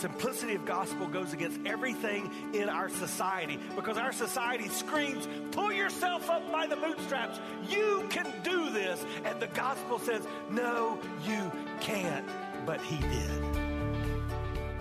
simplicity 0.00 0.54
of 0.54 0.64
gospel 0.64 1.06
goes 1.06 1.34
against 1.34 1.60
everything 1.66 2.30
in 2.54 2.70
our 2.70 2.88
society 2.88 3.58
because 3.76 3.98
our 3.98 4.12
society 4.12 4.68
screams, 4.68 5.28
pull 5.52 5.70
yourself 5.70 6.30
up 6.30 6.50
by 6.50 6.66
the 6.66 6.76
bootstraps. 6.76 7.38
You 7.68 8.06
can 8.08 8.26
do 8.42 8.70
this. 8.70 9.04
And 9.26 9.38
the 9.40 9.48
gospel 9.48 9.98
says, 9.98 10.26
no, 10.48 10.98
you 11.26 11.52
can't. 11.80 12.26
But 12.64 12.80
he 12.80 12.96
did. 12.96 13.60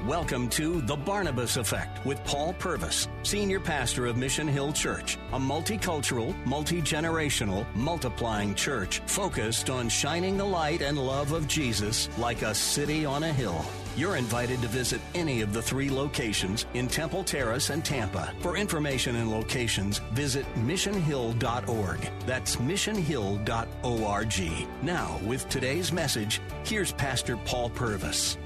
Welcome 0.07 0.47
to 0.51 0.79
The 0.79 0.95
Barnabas 0.95 1.57
Effect 1.57 2.05
with 2.05 2.23
Paul 2.23 2.53
Purvis, 2.53 3.09
Senior 3.23 3.59
Pastor 3.59 4.05
of 4.05 4.15
Mission 4.15 4.47
Hill 4.47 4.71
Church, 4.71 5.17
a 5.33 5.37
multicultural, 5.39 6.33
multi 6.45 6.81
generational, 6.81 7.65
multiplying 7.75 8.55
church 8.55 8.99
focused 8.99 9.69
on 9.69 9.89
shining 9.89 10.37
the 10.37 10.45
light 10.45 10.81
and 10.81 10.97
love 10.97 11.33
of 11.33 11.49
Jesus 11.49 12.07
like 12.17 12.41
a 12.41 12.55
city 12.55 13.03
on 13.03 13.23
a 13.23 13.33
hill. 13.33 13.65
You're 13.95 14.15
invited 14.15 14.61
to 14.61 14.67
visit 14.67 15.01
any 15.13 15.41
of 15.41 15.53
the 15.53 15.61
three 15.61 15.89
locations 15.89 16.65
in 16.73 16.87
Temple 16.87 17.23
Terrace 17.23 17.69
and 17.69 17.83
Tampa. 17.83 18.33
For 18.39 18.57
information 18.57 19.17
and 19.17 19.31
locations, 19.31 19.99
visit 20.13 20.45
missionhill.org. 20.55 22.09
That's 22.25 22.55
missionhill.org. 22.57 24.67
Now, 24.83 25.19
with 25.25 25.49
today's 25.49 25.91
message, 25.91 26.41
here's 26.63 26.93
Pastor 26.93 27.37
Paul 27.37 27.69
Purvis 27.71 28.37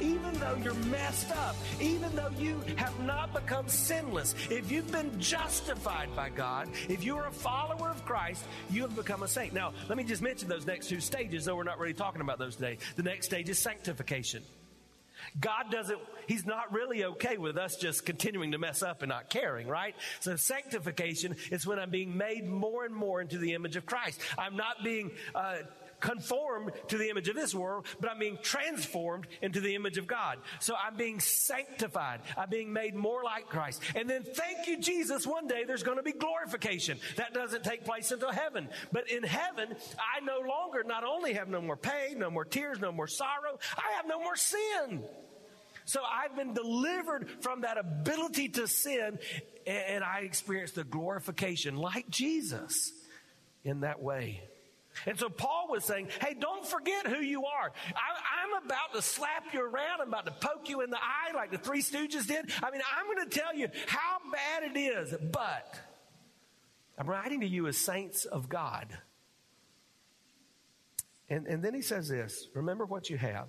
even 0.00 0.32
though 0.40 0.56
you're 0.62 0.74
messed 0.74 1.30
up, 1.32 1.56
even 1.80 2.14
though 2.16 2.30
you 2.38 2.60
have 2.76 2.98
not 3.00 3.32
become 3.32 3.68
sinless, 3.68 4.34
if 4.50 4.70
you've 4.70 4.90
been 4.90 5.18
justified 5.20 6.14
by 6.16 6.30
God, 6.30 6.68
if 6.88 7.04
you 7.04 7.16
are 7.16 7.26
a 7.26 7.32
follower 7.32 7.90
of 7.90 8.04
Christ, 8.04 8.44
you 8.70 8.82
have 8.82 8.96
become 8.96 9.22
a 9.22 9.28
saint. 9.28 9.52
Now, 9.52 9.72
let 9.88 9.98
me 9.98 10.04
just 10.04 10.22
mention 10.22 10.48
those 10.48 10.66
next 10.66 10.88
two 10.88 11.00
stages, 11.00 11.44
though 11.44 11.56
we're 11.56 11.64
not 11.64 11.78
really 11.78 11.94
talking 11.94 12.20
about 12.20 12.38
those 12.38 12.56
today. 12.56 12.78
The 12.96 13.02
next 13.02 13.26
stage 13.26 13.48
is 13.48 13.58
sanctification. 13.58 14.42
God 15.38 15.70
doesn't, 15.70 15.98
He's 16.26 16.46
not 16.46 16.72
really 16.72 17.04
okay 17.04 17.36
with 17.36 17.56
us 17.56 17.76
just 17.76 18.06
continuing 18.06 18.52
to 18.52 18.58
mess 18.58 18.82
up 18.82 19.02
and 19.02 19.08
not 19.10 19.30
caring, 19.30 19.66
right? 19.66 19.94
So 20.20 20.36
sanctification 20.36 21.36
is 21.50 21.66
when 21.66 21.78
I'm 21.78 21.90
being 21.90 22.16
made 22.16 22.46
more 22.46 22.84
and 22.84 22.94
more 22.94 23.20
into 23.20 23.38
the 23.38 23.54
image 23.54 23.76
of 23.76 23.86
Christ. 23.86 24.20
I'm 24.38 24.56
not 24.56 24.82
being, 24.82 25.10
uh, 25.34 25.58
conformed 26.00 26.72
to 26.88 26.98
the 26.98 27.08
image 27.08 27.28
of 27.28 27.36
this 27.36 27.54
world, 27.54 27.86
but 28.00 28.10
I'm 28.10 28.18
being 28.18 28.38
transformed 28.42 29.26
into 29.42 29.60
the 29.60 29.74
image 29.74 29.98
of 29.98 30.06
God. 30.06 30.38
So 30.58 30.74
I'm 30.74 30.96
being 30.96 31.20
sanctified. 31.20 32.20
I'm 32.36 32.50
being 32.50 32.72
made 32.72 32.94
more 32.94 33.22
like 33.22 33.46
Christ. 33.48 33.82
And 33.94 34.08
then 34.08 34.24
thank 34.24 34.66
you, 34.66 34.78
Jesus, 34.78 35.26
one 35.26 35.46
day 35.46 35.64
there's 35.64 35.82
going 35.82 35.98
to 35.98 36.02
be 36.02 36.12
glorification. 36.12 36.98
That 37.16 37.34
doesn't 37.34 37.64
take 37.64 37.84
place 37.84 38.10
until 38.10 38.32
heaven. 38.32 38.68
But 38.92 39.10
in 39.10 39.22
heaven, 39.22 39.74
I 39.98 40.24
no 40.24 40.40
longer 40.46 40.82
not 40.84 41.04
only 41.04 41.34
have 41.34 41.48
no 41.48 41.60
more 41.60 41.76
pain, 41.76 42.18
no 42.18 42.30
more 42.30 42.44
tears, 42.44 42.78
no 42.80 42.92
more 42.92 43.06
sorrow, 43.06 43.58
I 43.76 43.96
have 43.96 44.06
no 44.06 44.18
more 44.18 44.36
sin. 44.36 45.04
So 45.84 46.00
I've 46.02 46.36
been 46.36 46.54
delivered 46.54 47.28
from 47.40 47.62
that 47.62 47.76
ability 47.76 48.50
to 48.50 48.68
sin 48.68 49.18
and 49.66 50.04
I 50.04 50.20
experience 50.20 50.72
the 50.72 50.84
glorification 50.84 51.76
like 51.76 52.08
Jesus 52.08 52.92
in 53.64 53.80
that 53.80 54.00
way. 54.00 54.42
And 55.06 55.18
so 55.18 55.28
Paul 55.28 55.68
was 55.70 55.84
saying, 55.84 56.08
hey, 56.20 56.34
don't 56.38 56.66
forget 56.66 57.06
who 57.06 57.18
you 57.18 57.44
are. 57.44 57.72
I, 57.94 58.56
am 58.56 58.64
about 58.64 58.92
to 58.94 59.02
slap 59.02 59.52
you 59.52 59.62
around. 59.62 60.00
I'm 60.00 60.08
about 60.08 60.26
to 60.26 60.46
poke 60.46 60.68
you 60.68 60.82
in 60.82 60.90
the 60.90 60.98
eye 60.98 61.34
like 61.34 61.50
the 61.50 61.58
Three 61.58 61.82
Stooges 61.82 62.26
did. 62.26 62.50
I 62.62 62.70
mean, 62.70 62.82
I'm 62.96 63.06
going 63.06 63.28
to 63.28 63.38
tell 63.38 63.54
you 63.54 63.68
how 63.86 64.18
bad 64.32 64.70
it 64.70 64.78
is, 64.78 65.14
but 65.32 65.80
I'm 66.98 67.06
writing 67.06 67.40
to 67.40 67.46
you 67.46 67.66
as 67.66 67.78
saints 67.78 68.24
of 68.24 68.48
God. 68.48 68.88
And, 71.30 71.46
and 71.46 71.62
then 71.62 71.74
he 71.74 71.82
says 71.82 72.08
this 72.08 72.48
remember 72.54 72.84
what 72.84 73.08
you 73.08 73.16
have. 73.16 73.48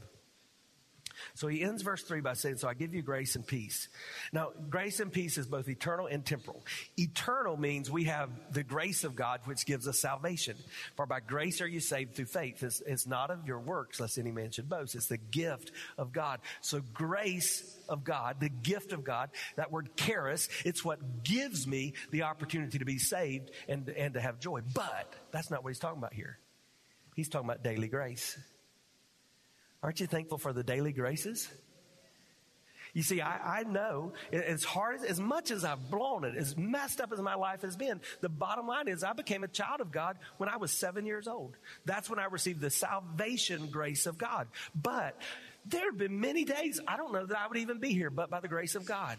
So 1.34 1.48
he 1.48 1.62
ends 1.62 1.82
verse 1.82 2.04
3 2.04 2.22
by 2.22 2.34
saying, 2.34 2.58
So 2.58 2.68
I 2.68 2.74
give 2.74 2.94
you 2.94 3.02
grace 3.02 3.36
and 3.36 3.46
peace. 3.46 3.88
Now, 4.32 4.52
grace 4.70 5.00
and 5.00 5.12
peace 5.12 5.38
is 5.38 5.48
both 5.48 5.68
eternal 5.68 6.08
and 6.08 6.26
temporal. 6.26 6.64
Eternal 6.98 7.58
means 7.58 7.90
we 7.90 8.06
have 8.06 8.30
the 8.52 8.64
grace 8.64 9.04
of 9.04 9.16
God, 9.16 9.42
which 9.46 9.66
gives 9.66 9.88
us 9.88 10.00
salvation. 10.00 10.56
For 10.96 11.06
by 11.06 11.20
grace 11.20 11.62
are 11.62 11.68
you 11.68 11.80
saved 11.80 12.16
through 12.16 12.26
faith. 12.26 12.64
It's, 12.64 12.82
it's 12.82 13.08
not 13.08 13.32
of 13.32 13.48
your 13.48 13.60
works, 13.60 14.00
lest 14.00 14.18
any 14.18 14.32
man 14.32 14.52
should 14.52 14.70
boast. 14.70 14.96
It's 14.96 15.08
the 15.08 15.18
gift 15.18 15.72
of 15.98 16.12
God. 16.12 16.40
So, 16.62 16.82
grace 16.94 17.78
of 17.90 18.04
God, 18.04 18.40
the 18.40 18.50
gift 18.50 18.94
of 18.94 19.04
God, 19.04 19.30
that 19.56 19.72
word 19.72 19.90
charis, 19.96 20.50
it's 20.66 20.84
what 20.84 21.24
gives 21.24 21.68
me 21.68 21.94
the 22.12 22.24
opportunity 22.24 22.80
to 22.80 22.86
be 22.86 22.98
saved 22.98 23.52
and, 23.68 23.90
and 23.90 24.14
to 24.14 24.22
have 24.22 24.40
joy. 24.40 24.62
But 24.74 25.14
that's 25.32 25.52
not 25.52 25.64
what 25.64 25.70
he's 25.70 25.80
talking 25.80 26.00
about 26.00 26.14
here. 26.14 26.38
He's 27.16 27.30
talking 27.30 27.48
about 27.48 27.64
daily 27.64 27.88
grace. 27.88 28.38
Aren't 29.84 30.00
you 30.00 30.08
thankful 30.08 30.38
for 30.38 30.54
the 30.54 30.64
daily 30.64 30.92
graces? 30.92 31.50
You 32.94 33.04
see, 33.04 33.22
I, 33.22 33.60
I 33.60 33.64
know 33.64 34.12
as 34.34 34.64
hard 34.64 34.96
as, 34.98 35.04
as 35.04 35.20
much 35.20 35.50
as 35.50 35.64
I've 35.64 35.90
blown 35.90 36.26
it, 36.26 36.36
as 36.36 36.58
messed 36.58 37.00
up 37.00 37.14
as 37.14 37.20
my 37.20 37.36
life 37.36 37.62
has 37.62 37.78
been, 37.78 38.02
the 38.20 38.30
bottom 38.30 38.68
line 38.68 38.90
is 38.90 39.04
I 39.04 39.14
became 39.14 39.44
a 39.44 39.48
child 39.48 39.80
of 39.80 39.92
God 39.92 40.18
when 40.38 40.50
I 40.50 40.58
was 40.58 40.72
seven 40.72 41.06
years 41.06 41.28
old. 41.28 41.56
That's 41.86 42.10
when 42.10 42.20
I 42.20 42.26
received 42.26 42.60
the 42.60 42.70
salvation 42.70 43.68
grace 43.68 44.08
of 44.08 44.18
God. 44.18 44.48
But 44.76 45.18
there 45.66 45.86
have 45.86 45.98
been 45.98 46.20
many 46.20 46.44
days 46.44 46.82
I 46.86 46.98
don't 46.98 47.14
know 47.14 47.26
that 47.26 47.38
I 47.38 47.48
would 47.48 47.58
even 47.58 47.80
be 47.80 47.94
here, 47.94 48.10
but 48.10 48.30
by 48.30 48.42
the 48.42 48.50
grace 48.50 48.76
of 48.76 48.86
God. 48.86 49.18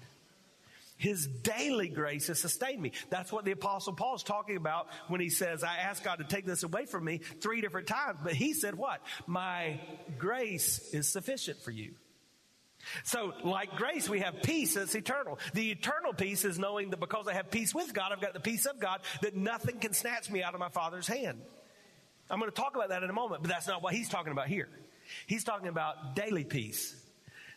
His 0.97 1.27
daily 1.27 1.89
grace 1.89 2.29
has 2.29 2.39
sustained 2.39 2.81
me. 2.81 2.93
That's 3.11 3.33
what 3.33 3.45
the 3.45 3.51
apostle 3.53 3.93
Paul 3.93 4.15
is 4.15 4.23
talking 4.23 4.57
about 4.57 4.89
when 5.09 5.21
he 5.21 5.31
says, 5.31 5.65
I 5.65 5.79
asked 5.79 6.05
God 6.05 6.17
to 6.17 6.25
take 6.25 6.47
this 6.47 6.63
away 6.63 6.87
from 6.87 7.05
me 7.05 7.19
three 7.19 7.61
different 7.61 7.89
times. 7.89 8.19
But 8.23 8.35
he 8.35 8.53
said 8.53 8.77
what? 8.77 9.01
My 9.27 9.81
grace 10.19 10.91
is 10.93 11.09
sufficient 11.09 11.61
for 11.63 11.71
you. 11.71 11.95
So, 13.05 13.33
like 13.45 13.77
grace, 13.77 14.09
we 14.09 14.21
have 14.21 14.43
peace 14.43 14.75
that's 14.75 14.95
eternal. 14.95 15.39
The 15.55 15.71
eternal 15.71 16.13
peace 16.13 16.45
is 16.45 16.59
knowing 16.59 16.91
that 16.91 17.01
because 17.01 17.29
I 17.29 17.35
have 17.35 17.51
peace 17.51 17.75
with 17.75 17.95
God, 17.95 18.13
I've 18.13 18.21
got 18.21 18.35
the 18.35 18.41
peace 18.41 18.67
of 18.67 18.81
God, 18.81 19.01
that 19.23 19.37
nothing 19.37 19.79
can 19.79 19.93
snatch 19.93 20.31
me 20.31 20.43
out 20.43 20.55
of 20.55 20.61
my 20.61 20.69
Father's 20.69 21.07
hand. 21.07 21.41
I'm 22.29 22.39
going 22.39 22.51
to 22.51 22.57
talk 22.57 22.75
about 22.75 22.89
that 22.89 23.03
in 23.03 23.11
a 23.11 23.13
moment, 23.13 23.43
but 23.43 23.51
that's 23.51 23.69
not 23.69 23.83
what 23.83 23.95
he's 23.95 24.09
talking 24.09 24.33
about 24.33 24.49
here. 24.49 24.69
He's 25.27 25.45
talking 25.45 25.69
about 25.69 26.17
daily 26.17 26.45
peace 26.45 26.97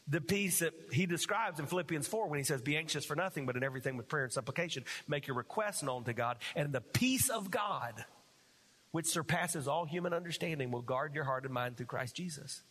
the 0.08 0.22
peace 0.22 0.60
that 0.60 0.74
he 0.92 1.06
describes 1.06 1.60
in 1.60 1.66
Philippians 1.66 2.08
4 2.08 2.28
when 2.28 2.40
he 2.40 2.44
says, 2.44 2.62
Be 2.62 2.78
anxious 2.78 3.06
for 3.06 3.16
nothing, 3.16 3.46
but 3.46 3.56
in 3.56 3.64
everything 3.64 3.98
with 3.98 4.08
prayer 4.08 4.26
and 4.26 4.34
supplication, 4.34 4.84
make 5.08 5.28
your 5.28 5.36
requests 5.36 5.82
known 5.82 6.04
to 6.04 6.14
God, 6.14 6.38
and 6.56 6.72
the 6.72 6.82
peace 6.82 7.30
of 7.30 7.50
God, 7.50 8.06
which 8.92 9.08
surpasses 9.08 9.68
all 9.68 9.86
human 9.86 10.14
understanding, 10.14 10.72
will 10.72 10.82
guard 10.82 11.16
your 11.16 11.24
heart 11.24 11.44
and 11.44 11.54
mind 11.54 11.78
through 11.78 11.88
Christ 11.88 12.16
Jesus. 12.16 12.62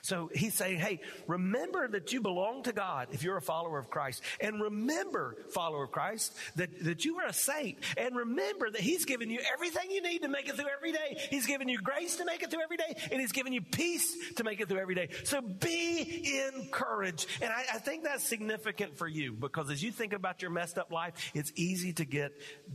So 0.00 0.30
he's 0.34 0.54
saying, 0.54 0.78
hey, 0.78 1.00
remember 1.26 1.86
that 1.88 2.12
you 2.12 2.20
belong 2.20 2.62
to 2.64 2.72
God 2.72 3.08
if 3.12 3.22
you're 3.22 3.36
a 3.36 3.42
follower 3.42 3.78
of 3.78 3.90
Christ. 3.90 4.22
And 4.40 4.60
remember, 4.60 5.36
follower 5.50 5.84
of 5.84 5.92
Christ, 5.92 6.34
that, 6.56 6.84
that 6.84 7.04
you 7.04 7.18
are 7.18 7.26
a 7.26 7.32
saint. 7.32 7.78
And 7.96 8.16
remember 8.16 8.70
that 8.70 8.80
he's 8.80 9.04
given 9.04 9.30
you 9.30 9.40
everything 9.52 9.90
you 9.90 10.02
need 10.02 10.22
to 10.22 10.28
make 10.28 10.48
it 10.48 10.56
through 10.56 10.70
every 10.74 10.92
day. 10.92 11.18
He's 11.30 11.46
given 11.46 11.68
you 11.68 11.78
grace 11.78 12.16
to 12.16 12.24
make 12.24 12.42
it 12.42 12.50
through 12.50 12.62
every 12.62 12.76
day. 12.76 12.96
And 13.10 13.20
he's 13.20 13.32
given 13.32 13.52
you 13.52 13.60
peace 13.60 14.16
to 14.36 14.44
make 14.44 14.60
it 14.60 14.68
through 14.68 14.80
every 14.80 14.94
day. 14.94 15.10
So 15.24 15.40
be 15.40 16.40
encouraged. 16.54 17.26
And 17.40 17.52
I, 17.52 17.64
I 17.74 17.78
think 17.78 18.04
that's 18.04 18.24
significant 18.24 18.96
for 18.96 19.08
you 19.08 19.32
because 19.32 19.70
as 19.70 19.82
you 19.82 19.92
think 19.92 20.12
about 20.12 20.42
your 20.42 20.50
messed 20.50 20.78
up 20.78 20.90
life, 20.90 21.32
it's 21.34 21.52
easy 21.56 21.92
to 21.94 22.04
get 22.04 22.32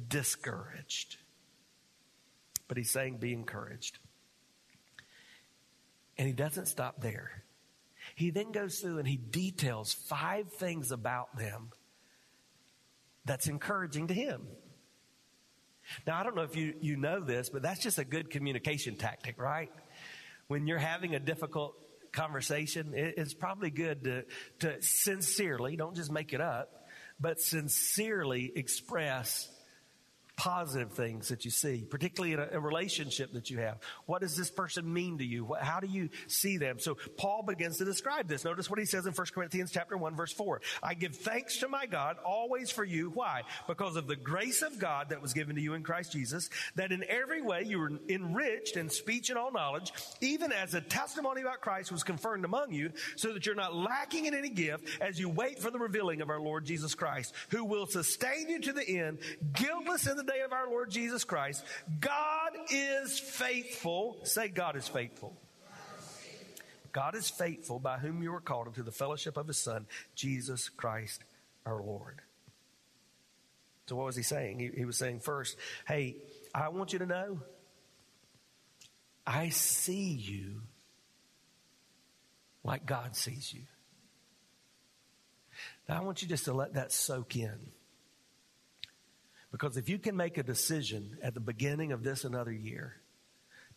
discouraged. 0.07 1.17
But 2.67 2.77
he's 2.77 2.91
saying, 2.91 3.17
be 3.17 3.33
encouraged. 3.33 3.99
And 6.17 6.27
he 6.27 6.33
doesn't 6.33 6.67
stop 6.67 7.01
there. 7.01 7.43
He 8.15 8.29
then 8.29 8.51
goes 8.51 8.79
through 8.79 8.99
and 8.99 9.07
he 9.07 9.17
details 9.17 9.93
five 9.93 10.51
things 10.53 10.91
about 10.91 11.37
them 11.37 11.69
that's 13.25 13.47
encouraging 13.47 14.07
to 14.07 14.13
him. 14.13 14.47
Now, 16.05 16.19
I 16.19 16.23
don't 16.23 16.35
know 16.35 16.43
if 16.43 16.55
you, 16.55 16.73
you 16.81 16.97
know 16.97 17.19
this, 17.19 17.49
but 17.49 17.61
that's 17.61 17.81
just 17.81 17.97
a 17.97 18.05
good 18.05 18.29
communication 18.29 18.95
tactic, 18.95 19.39
right? 19.39 19.71
When 20.47 20.67
you're 20.67 20.77
having 20.77 21.15
a 21.15 21.19
difficult 21.19 21.75
conversation, 22.11 22.93
it's 22.95 23.33
probably 23.33 23.69
good 23.69 24.03
to, 24.05 24.25
to 24.59 24.81
sincerely, 24.81 25.75
don't 25.75 25.95
just 25.95 26.11
make 26.11 26.33
it 26.33 26.41
up, 26.41 26.87
but 27.19 27.39
sincerely 27.39 28.51
express 28.55 29.49
positive 30.37 30.91
things 30.91 31.29
that 31.29 31.45
you 31.45 31.51
see, 31.51 31.83
particularly 31.89 32.33
in 32.33 32.39
a, 32.39 32.47
a, 32.53 32.59
relationship 32.59 33.33
that 33.33 33.49
you 33.49 33.57
have. 33.57 33.79
What 34.05 34.21
does 34.21 34.37
this 34.37 34.51
person 34.51 34.91
mean 34.91 35.17
to 35.17 35.25
you? 35.25 35.43
What, 35.43 35.63
how 35.63 35.79
do 35.79 35.87
you 35.87 36.09
see 36.27 36.57
them? 36.57 36.77
So 36.77 36.95
Paul 37.17 37.41
begins 37.41 37.79
to 37.79 37.85
describe 37.85 38.27
this. 38.27 38.45
Notice 38.45 38.69
what 38.69 38.77
he 38.77 38.85
says 38.85 39.07
in 39.07 39.13
1 39.13 39.27
Corinthians 39.33 39.71
chapter 39.71 39.97
1 39.97 40.15
verse 40.15 40.31
4. 40.31 40.61
I 40.83 40.93
give 40.93 41.15
thanks 41.15 41.57
to 41.57 41.67
my 41.67 41.87
God 41.87 42.17
always 42.23 42.69
for 42.69 42.83
you. 42.83 43.09
Why? 43.09 43.41
Because 43.67 43.95
of 43.95 44.05
the 44.05 44.15
grace 44.15 44.61
of 44.61 44.77
God 44.77 45.09
that 45.09 45.23
was 45.23 45.33
given 45.33 45.55
to 45.55 45.61
you 45.61 45.73
in 45.73 45.81
Christ 45.81 46.11
Jesus, 46.11 46.51
that 46.75 46.91
in 46.91 47.03
every 47.09 47.41
way 47.41 47.63
you 47.63 47.79
were 47.79 47.91
enriched 48.07 48.77
in 48.77 48.89
speech 48.89 49.31
and 49.31 49.39
all 49.39 49.51
knowledge, 49.51 49.91
even 50.21 50.51
as 50.51 50.75
a 50.75 50.81
testimony 50.81 51.41
about 51.41 51.61
Christ 51.61 51.91
was 51.91 52.03
confirmed 52.03 52.45
among 52.45 52.71
you, 52.71 52.91
so 53.15 53.33
that 53.33 53.47
you're 53.47 53.55
not 53.55 53.75
lacking 53.75 54.27
in 54.27 54.35
any 54.35 54.49
gift 54.49 55.01
as 55.01 55.19
you 55.19 55.29
wait 55.29 55.57
for 55.57 55.71
the 55.71 55.79
revealing 55.79 56.21
of 56.21 56.29
our 56.29 56.39
Lord 56.39 56.63
Jesus 56.63 56.93
Christ, 56.93 57.33
who 57.49 57.65
will 57.65 57.87
sustain 57.87 58.49
you 58.49 58.59
to 58.61 58.73
the 58.73 58.87
end, 58.87 59.17
guiltless 59.53 60.05
in 60.05 60.15
the 60.15 60.26
day 60.27 60.41
of 60.41 60.53
our 60.53 60.69
Lord 60.69 60.91
Jesus 60.91 61.23
Christ. 61.23 61.63
God 61.99 62.51
is 62.69 63.17
faithful. 63.17 64.19
Say, 64.23 64.49
God 64.49 64.75
is 64.75 64.87
faithful. 64.87 65.35
God 66.91 67.15
is 67.15 67.29
faithful 67.29 67.79
by 67.79 67.97
whom 67.97 68.23
you 68.23 68.31
were 68.31 68.41
called 68.41 68.67
into 68.67 68.83
the 68.83 68.91
fellowship 68.91 69.37
of 69.37 69.47
his 69.47 69.57
Son, 69.57 69.85
Jesus 70.15 70.69
Christ 70.69 71.23
our 71.65 71.81
Lord. 71.81 72.21
So, 73.87 73.95
what 73.95 74.05
was 74.05 74.15
he 74.15 74.23
saying? 74.23 74.59
He, 74.59 74.69
he 74.75 74.85
was 74.85 74.97
saying, 74.97 75.19
first, 75.19 75.57
hey, 75.87 76.15
I 76.53 76.69
want 76.69 76.93
you 76.93 76.99
to 76.99 77.05
know 77.05 77.41
I 79.25 79.49
see 79.49 80.11
you 80.11 80.61
like 82.63 82.85
God 82.85 83.15
sees 83.15 83.53
you. 83.53 83.63
Now, 85.87 85.97
I 85.97 85.99
want 86.01 86.21
you 86.21 86.27
just 86.27 86.45
to 86.45 86.53
let 86.53 86.73
that 86.73 86.91
soak 86.91 87.35
in. 87.35 87.71
Because 89.57 89.75
if 89.75 89.89
you 89.89 89.97
can 89.97 90.15
make 90.15 90.37
a 90.37 90.43
decision 90.43 91.17
at 91.23 91.33
the 91.33 91.39
beginning 91.39 91.91
of 91.91 92.03
this 92.03 92.25
another 92.25 92.51
year 92.51 92.93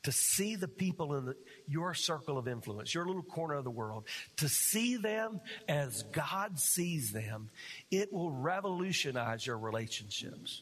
to 0.02 0.12
see 0.12 0.54
the 0.54 0.68
people 0.68 1.14
in 1.14 1.24
the, 1.24 1.36
your 1.66 1.94
circle 1.94 2.36
of 2.36 2.46
influence, 2.46 2.94
your 2.94 3.06
little 3.06 3.22
corner 3.22 3.54
of 3.54 3.64
the 3.64 3.70
world, 3.70 4.04
to 4.36 4.46
see 4.46 4.96
them 4.96 5.40
as 5.70 6.02
God 6.12 6.58
sees 6.58 7.12
them, 7.12 7.48
it 7.90 8.12
will 8.12 8.30
revolutionize 8.30 9.46
your 9.46 9.56
relationships. 9.56 10.60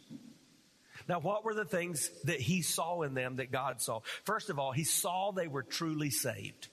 Now, 1.08 1.18
what 1.18 1.44
were 1.44 1.54
the 1.54 1.64
things 1.64 2.10
that 2.22 2.40
he 2.40 2.62
saw 2.62 3.02
in 3.02 3.14
them 3.14 3.36
that 3.36 3.50
God 3.50 3.82
saw? 3.82 4.02
First 4.22 4.50
of 4.50 4.60
all, 4.60 4.70
he 4.70 4.84
saw 4.84 5.32
they 5.32 5.48
were 5.48 5.64
truly 5.64 6.10
saved. 6.10 6.68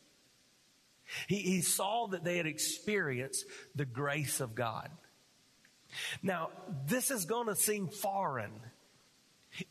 He, 1.28 1.38
he 1.38 1.62
saw 1.62 2.10
that 2.10 2.24
they 2.24 2.38
had 2.38 2.46
experienced 2.46 3.44
the 3.74 3.86
grace 3.86 4.40
of 4.40 4.54
God. 4.54 4.92
Now, 6.22 6.50
this 6.88 7.12
is 7.12 7.26
going 7.26 7.48
to 7.48 7.56
seem 7.56 7.88
foreign. 7.88 8.52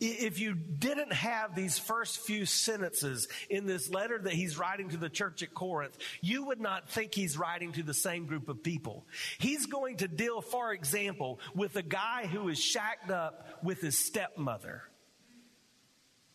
If 0.00 0.40
you 0.40 0.54
didn't 0.54 1.12
have 1.12 1.54
these 1.54 1.78
first 1.78 2.20
few 2.20 2.46
sentences 2.46 3.28
in 3.50 3.66
this 3.66 3.90
letter 3.90 4.18
that 4.18 4.32
he's 4.32 4.56
writing 4.56 4.88
to 4.90 4.96
the 4.96 5.10
church 5.10 5.42
at 5.42 5.52
Corinth, 5.52 5.96
you 6.22 6.46
would 6.46 6.60
not 6.60 6.88
think 6.88 7.14
he's 7.14 7.36
writing 7.36 7.72
to 7.72 7.82
the 7.82 7.92
same 7.92 8.24
group 8.26 8.48
of 8.48 8.62
people. 8.62 9.04
He's 9.38 9.66
going 9.66 9.98
to 9.98 10.08
deal, 10.08 10.40
for 10.40 10.72
example, 10.72 11.38
with 11.54 11.76
a 11.76 11.82
guy 11.82 12.26
who 12.26 12.48
is 12.48 12.58
shacked 12.58 13.10
up 13.10 13.46
with 13.62 13.82
his 13.82 13.98
stepmother 13.98 14.82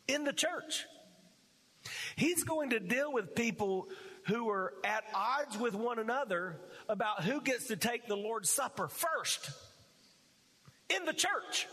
in 0.07 0.25
the 0.25 0.33
church. 0.33 0.85
He's 2.15 2.43
going 2.43 2.71
to 2.71 2.79
deal 2.79 3.11
with 3.11 3.33
people 3.33 3.87
who 4.27 4.49
are 4.49 4.73
at 4.83 5.03
odds 5.15 5.57
with 5.57 5.73
one 5.73 5.97
another 5.97 6.59
about 6.87 7.23
who 7.23 7.41
gets 7.41 7.67
to 7.67 7.75
take 7.75 8.07
the 8.07 8.17
Lord's 8.17 8.49
Supper 8.49 8.87
first 8.87 9.49
in 10.95 11.05
the 11.05 11.13
church. 11.13 11.67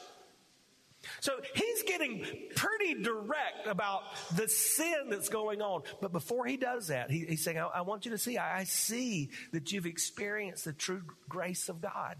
So 1.20 1.32
he's 1.54 1.82
getting 1.84 2.24
pretty 2.56 3.02
direct 3.02 3.66
about 3.66 4.02
the 4.34 4.48
sin 4.48 5.08
that's 5.08 5.28
going 5.28 5.62
on. 5.62 5.82
But 6.00 6.12
before 6.12 6.46
he 6.46 6.56
does 6.56 6.88
that, 6.88 7.10
he, 7.10 7.24
he's 7.26 7.44
saying, 7.44 7.58
I, 7.58 7.66
I, 7.66 7.80
want 7.82 8.04
you 8.04 8.10
to 8.12 8.18
see, 8.18 8.38
I, 8.38 8.60
I 8.60 8.64
see 8.64 9.30
that 9.52 9.72
you've 9.72 9.86
experienced 9.86 10.64
the 10.64 10.72
true 10.72 11.02
grace 11.28 11.68
of 11.68 11.80
God. 11.80 12.16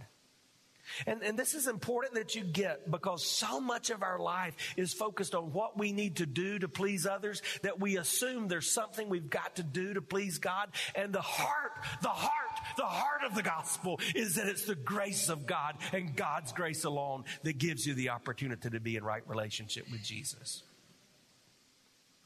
And, 1.07 1.23
and 1.23 1.39
this 1.39 1.55
is 1.55 1.67
important 1.67 2.15
that 2.15 2.35
you 2.35 2.45
get 2.45 2.91
because 2.91 3.25
so 3.25 3.61
much 3.61 3.91
of 3.91 4.03
our 4.03 4.21
life 4.21 4.55
is 4.77 4.93
focused 4.93 5.35
on 5.35 5.53
what 5.53 5.77
we 5.77 5.93
need 5.93 6.17
to 6.17 6.27
do 6.27 6.59
to 6.59 6.69
please 6.69 7.07
others 7.07 7.43
that 7.63 7.81
we 7.81 7.97
assume 7.97 8.49
there's 8.49 8.71
something 8.71 9.09
we've 9.09 9.31
got 9.31 9.57
to 9.57 9.63
do 9.63 9.95
to 9.95 10.03
please 10.03 10.39
God. 10.39 10.69
And 10.95 11.13
the 11.13 11.21
heart, 11.21 11.73
the 12.03 12.09
heart, 12.09 12.46
the 12.77 12.85
heart 12.85 13.23
of 13.25 13.35
the 13.35 13.43
gospel 13.43 14.01
is 14.15 14.37
that 14.37 14.47
it's 14.47 14.65
the 14.65 14.75
grace 14.75 15.29
of 15.29 15.47
God 15.47 15.77
and 15.93 16.15
God's 16.17 16.53
grace 16.53 16.85
alone 16.85 17.25
that 17.43 17.59
gives 17.59 17.87
you 17.87 17.95
the 17.95 18.11
opportunity 18.11 18.71
to 18.71 18.81
be 18.81 18.97
in 18.97 19.05
right 19.05 19.27
relationship 19.29 19.91
with 19.91 20.03
Jesus. 20.03 20.63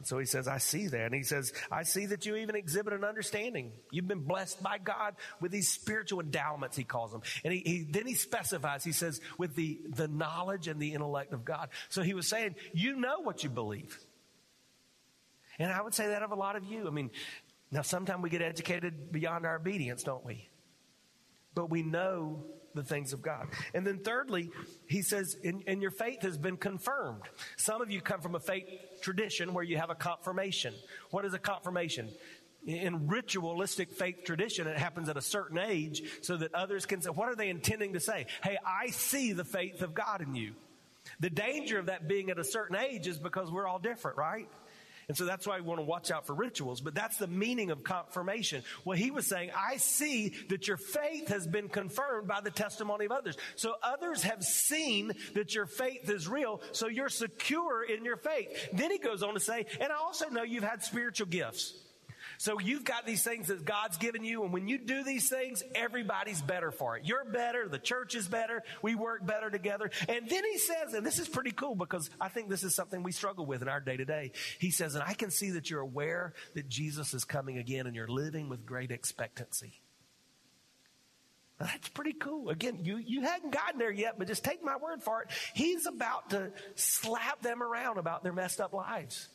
So 0.02 0.18
he 0.18 0.24
says, 0.24 0.48
I 0.48 0.58
see 0.58 0.86
that. 0.88 1.06
And 1.06 1.14
he 1.14 1.22
says, 1.22 1.52
I 1.70 1.82
see 1.82 2.06
that 2.06 2.24
you 2.24 2.36
even 2.36 2.56
exhibit 2.56 2.94
an 2.94 3.04
understanding. 3.04 3.72
You've 3.90 4.08
been 4.08 4.24
blessed 4.24 4.62
by 4.62 4.78
God 4.78 5.14
with 5.40 5.52
these 5.52 5.68
spiritual 5.68 6.20
endowments, 6.20 6.76
he 6.76 6.84
calls 6.84 7.12
them. 7.12 7.20
And 7.44 7.52
he, 7.52 7.60
he, 7.60 7.86
then 7.88 8.06
he 8.06 8.14
specifies, 8.14 8.82
he 8.82 8.92
says, 8.92 9.20
with 9.36 9.54
the, 9.56 9.78
the 9.94 10.08
knowledge 10.08 10.68
and 10.68 10.80
the 10.80 10.94
intellect 10.94 11.32
of 11.32 11.44
God. 11.44 11.68
So 11.90 12.02
he 12.02 12.14
was 12.14 12.28
saying, 12.28 12.54
you 12.72 12.96
know 12.96 13.20
what 13.20 13.44
you 13.44 13.50
believe. 13.50 13.98
And 15.58 15.70
I 15.70 15.82
would 15.82 15.94
say 15.94 16.08
that 16.08 16.22
of 16.22 16.32
a 16.32 16.36
lot 16.36 16.56
of 16.56 16.64
you. 16.64 16.86
I 16.86 16.90
mean, 16.90 17.10
now 17.70 17.82
sometimes 17.82 18.22
we 18.22 18.30
get 18.30 18.42
educated 18.42 19.12
beyond 19.12 19.46
our 19.46 19.56
obedience, 19.56 20.02
don't 20.02 20.24
we? 20.24 20.48
But 21.54 21.70
we 21.70 21.82
know 21.82 22.44
the 22.74 22.82
things 22.84 23.12
of 23.12 23.22
God. 23.22 23.48
And 23.74 23.86
then 23.86 23.98
thirdly, 23.98 24.50
he 24.86 25.02
says, 25.02 25.36
and, 25.44 25.64
and 25.66 25.82
your 25.82 25.90
faith 25.90 26.22
has 26.22 26.38
been 26.38 26.56
confirmed. 26.56 27.22
Some 27.56 27.82
of 27.82 27.90
you 27.90 28.00
come 28.00 28.20
from 28.20 28.36
a 28.36 28.40
faith 28.40 28.66
tradition 29.00 29.54
where 29.54 29.64
you 29.64 29.76
have 29.76 29.90
a 29.90 29.94
confirmation. 29.94 30.74
What 31.10 31.24
is 31.24 31.34
a 31.34 31.38
confirmation? 31.38 32.10
in 32.66 33.08
ritualistic 33.08 33.90
faith 33.90 34.24
tradition, 34.24 34.66
it 34.66 34.76
happens 34.76 35.08
at 35.08 35.16
a 35.16 35.22
certain 35.22 35.58
age 35.58 36.02
so 36.22 36.36
that 36.36 36.54
others 36.54 36.86
can 36.86 37.00
say, 37.00 37.08
what 37.08 37.28
are 37.28 37.34
they 37.34 37.48
intending 37.48 37.94
to 37.94 38.00
say? 38.00 38.26
Hey, 38.42 38.58
I 38.66 38.90
see 38.90 39.32
the 39.32 39.44
faith 39.44 39.82
of 39.82 39.94
God 39.94 40.20
in 40.20 40.34
you. 40.34 40.52
The 41.20 41.30
danger 41.30 41.78
of 41.78 41.86
that 41.86 42.06
being 42.06 42.30
at 42.30 42.38
a 42.38 42.44
certain 42.44 42.76
age 42.76 43.06
is 43.06 43.18
because 43.18 43.50
we're 43.50 43.66
all 43.66 43.78
different, 43.78 44.18
right? 44.18 44.48
And 45.10 45.16
so 45.16 45.24
that's 45.24 45.44
why 45.44 45.56
we 45.56 45.62
want 45.62 45.80
to 45.80 45.84
watch 45.84 46.12
out 46.12 46.24
for 46.24 46.34
rituals. 46.34 46.80
But 46.80 46.94
that's 46.94 47.16
the 47.16 47.26
meaning 47.26 47.72
of 47.72 47.82
confirmation. 47.82 48.62
Well, 48.84 48.96
he 48.96 49.10
was 49.10 49.26
saying, 49.26 49.50
I 49.58 49.78
see 49.78 50.34
that 50.50 50.68
your 50.68 50.76
faith 50.76 51.30
has 51.30 51.48
been 51.48 51.68
confirmed 51.68 52.28
by 52.28 52.42
the 52.42 52.52
testimony 52.52 53.06
of 53.06 53.10
others. 53.10 53.36
So 53.56 53.74
others 53.82 54.22
have 54.22 54.44
seen 54.44 55.10
that 55.34 55.52
your 55.52 55.66
faith 55.66 56.08
is 56.08 56.28
real. 56.28 56.60
So 56.70 56.86
you're 56.86 57.08
secure 57.08 57.82
in 57.82 58.04
your 58.04 58.18
faith. 58.18 58.68
Then 58.72 58.92
he 58.92 58.98
goes 58.98 59.24
on 59.24 59.34
to 59.34 59.40
say, 59.40 59.66
and 59.80 59.90
I 59.90 59.96
also 59.96 60.28
know 60.28 60.44
you've 60.44 60.62
had 60.62 60.84
spiritual 60.84 61.26
gifts. 61.26 61.74
So 62.40 62.58
you've 62.58 62.84
got 62.84 63.04
these 63.04 63.22
things 63.22 63.48
that 63.48 63.66
God's 63.66 63.98
given 63.98 64.24
you, 64.24 64.44
and 64.44 64.50
when 64.50 64.66
you 64.66 64.78
do 64.78 65.04
these 65.04 65.28
things, 65.28 65.62
everybody's 65.74 66.40
better 66.40 66.70
for 66.70 66.96
it. 66.96 67.04
You're 67.04 67.26
better, 67.26 67.68
the 67.68 67.78
church 67.78 68.14
is 68.14 68.26
better, 68.26 68.62
we 68.80 68.94
work 68.94 69.26
better 69.26 69.50
together. 69.50 69.90
And 70.08 70.26
then 70.26 70.42
he 70.50 70.56
says, 70.56 70.94
and 70.94 71.04
this 71.04 71.18
is 71.18 71.28
pretty 71.28 71.50
cool 71.50 71.74
because 71.74 72.08
I 72.18 72.30
think 72.30 72.48
this 72.48 72.64
is 72.64 72.74
something 72.74 73.02
we 73.02 73.12
struggle 73.12 73.44
with 73.44 73.60
in 73.60 73.68
our 73.68 73.78
day 73.78 73.98
to 73.98 74.06
day. 74.06 74.32
He 74.58 74.70
says, 74.70 74.94
and 74.94 75.04
I 75.04 75.12
can 75.12 75.30
see 75.30 75.50
that 75.50 75.68
you're 75.68 75.82
aware 75.82 76.32
that 76.54 76.66
Jesus 76.66 77.12
is 77.12 77.26
coming 77.26 77.58
again 77.58 77.86
and 77.86 77.94
you're 77.94 78.08
living 78.08 78.48
with 78.48 78.64
great 78.64 78.90
expectancy. 78.90 79.74
That's 81.58 81.90
pretty 81.90 82.14
cool. 82.14 82.48
Again, 82.48 82.78
you, 82.84 82.96
you 82.96 83.20
hadn't 83.20 83.50
gotten 83.50 83.78
there 83.78 83.92
yet, 83.92 84.14
but 84.16 84.28
just 84.28 84.44
take 84.44 84.64
my 84.64 84.78
word 84.78 85.02
for 85.02 85.20
it. 85.20 85.28
He's 85.52 85.84
about 85.84 86.30
to 86.30 86.52
slap 86.74 87.42
them 87.42 87.62
around 87.62 87.98
about 87.98 88.22
their 88.22 88.32
messed 88.32 88.62
up 88.62 88.72
lives. 88.72 89.28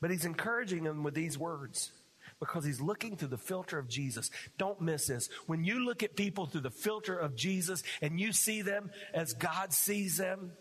But 0.00 0.10
he's 0.10 0.24
encouraging 0.24 0.84
them 0.84 1.02
with 1.02 1.14
these 1.14 1.38
words 1.38 1.92
because 2.38 2.64
he's 2.64 2.80
looking 2.80 3.16
through 3.16 3.28
the 3.28 3.38
filter 3.38 3.78
of 3.78 3.88
Jesus. 3.88 4.30
Don't 4.58 4.80
miss 4.80 5.06
this. 5.06 5.28
When 5.46 5.64
you 5.64 5.84
look 5.84 6.02
at 6.02 6.16
people 6.16 6.46
through 6.46 6.62
the 6.62 6.70
filter 6.70 7.16
of 7.16 7.34
Jesus 7.34 7.82
and 8.02 8.20
you 8.20 8.32
see 8.32 8.62
them 8.62 8.90
as 9.14 9.32
God 9.32 9.72
sees 9.72 10.18
them, 10.18 10.52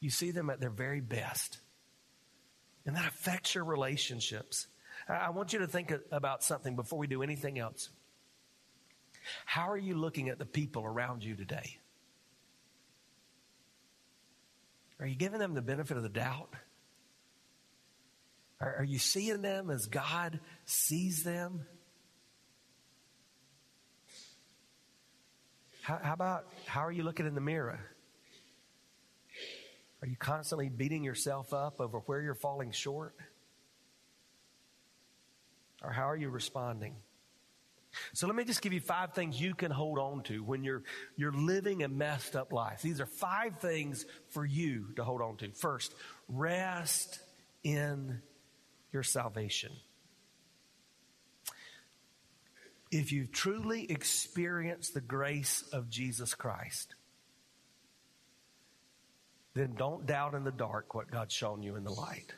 you 0.00 0.10
see 0.10 0.30
them 0.30 0.50
at 0.50 0.60
their 0.60 0.70
very 0.70 1.00
best. 1.00 1.58
And 2.86 2.96
that 2.96 3.06
affects 3.06 3.54
your 3.54 3.64
relationships. 3.64 4.66
I 5.08 5.30
want 5.30 5.52
you 5.52 5.58
to 5.60 5.66
think 5.66 5.92
about 6.10 6.42
something 6.42 6.76
before 6.76 6.98
we 6.98 7.06
do 7.06 7.22
anything 7.22 7.58
else. 7.58 7.90
How 9.46 9.70
are 9.70 9.78
you 9.78 9.94
looking 9.94 10.28
at 10.28 10.38
the 10.38 10.46
people 10.46 10.84
around 10.84 11.24
you 11.24 11.34
today? 11.34 11.78
Are 15.00 15.06
you 15.06 15.16
giving 15.16 15.40
them 15.40 15.54
the 15.54 15.62
benefit 15.62 15.96
of 15.96 16.02
the 16.02 16.08
doubt? 16.08 16.50
Are, 18.64 18.76
are 18.78 18.84
you 18.84 18.98
seeing 18.98 19.42
them 19.42 19.68
as 19.70 19.86
God 19.86 20.40
sees 20.64 21.22
them? 21.22 21.66
How, 25.82 26.00
how 26.02 26.14
about 26.14 26.46
how 26.64 26.80
are 26.80 26.92
you 26.92 27.02
looking 27.02 27.26
in 27.26 27.34
the 27.34 27.42
mirror? 27.42 27.78
Are 30.00 30.08
you 30.08 30.16
constantly 30.16 30.70
beating 30.70 31.04
yourself 31.04 31.52
up 31.52 31.78
over 31.78 31.98
where 32.06 32.22
you're 32.22 32.34
falling 32.34 32.72
short? 32.72 33.14
Or 35.82 35.92
how 35.92 36.08
are 36.08 36.16
you 36.16 36.30
responding? 36.30 36.96
So 38.14 38.26
let 38.26 38.34
me 38.34 38.44
just 38.44 38.62
give 38.62 38.72
you 38.72 38.80
five 38.80 39.12
things 39.12 39.38
you 39.38 39.54
can 39.54 39.70
hold 39.70 39.98
on 39.98 40.22
to 40.24 40.42
when 40.42 40.64
you're, 40.64 40.82
you're 41.16 41.32
living 41.32 41.82
a 41.82 41.88
messed 41.88 42.34
up 42.34 42.50
life. 42.50 42.80
These 42.80 43.00
are 43.02 43.06
five 43.06 43.60
things 43.60 44.06
for 44.30 44.44
you 44.46 44.94
to 44.96 45.04
hold 45.04 45.20
on 45.20 45.36
to. 45.36 45.52
First, 45.52 45.94
rest 46.28 47.20
in 47.62 48.22
your 48.94 49.02
salvation. 49.02 49.72
If 52.90 53.12
you've 53.12 53.32
truly 53.32 53.90
experienced 53.90 54.94
the 54.94 55.00
grace 55.00 55.64
of 55.72 55.90
Jesus 55.90 56.34
Christ, 56.34 56.94
then 59.54 59.74
don't 59.74 60.06
doubt 60.06 60.34
in 60.34 60.44
the 60.44 60.52
dark 60.52 60.94
what 60.94 61.10
God's 61.10 61.34
shown 61.34 61.62
you 61.62 61.76
in 61.76 61.84
the 61.84 61.92
light. 61.92 62.32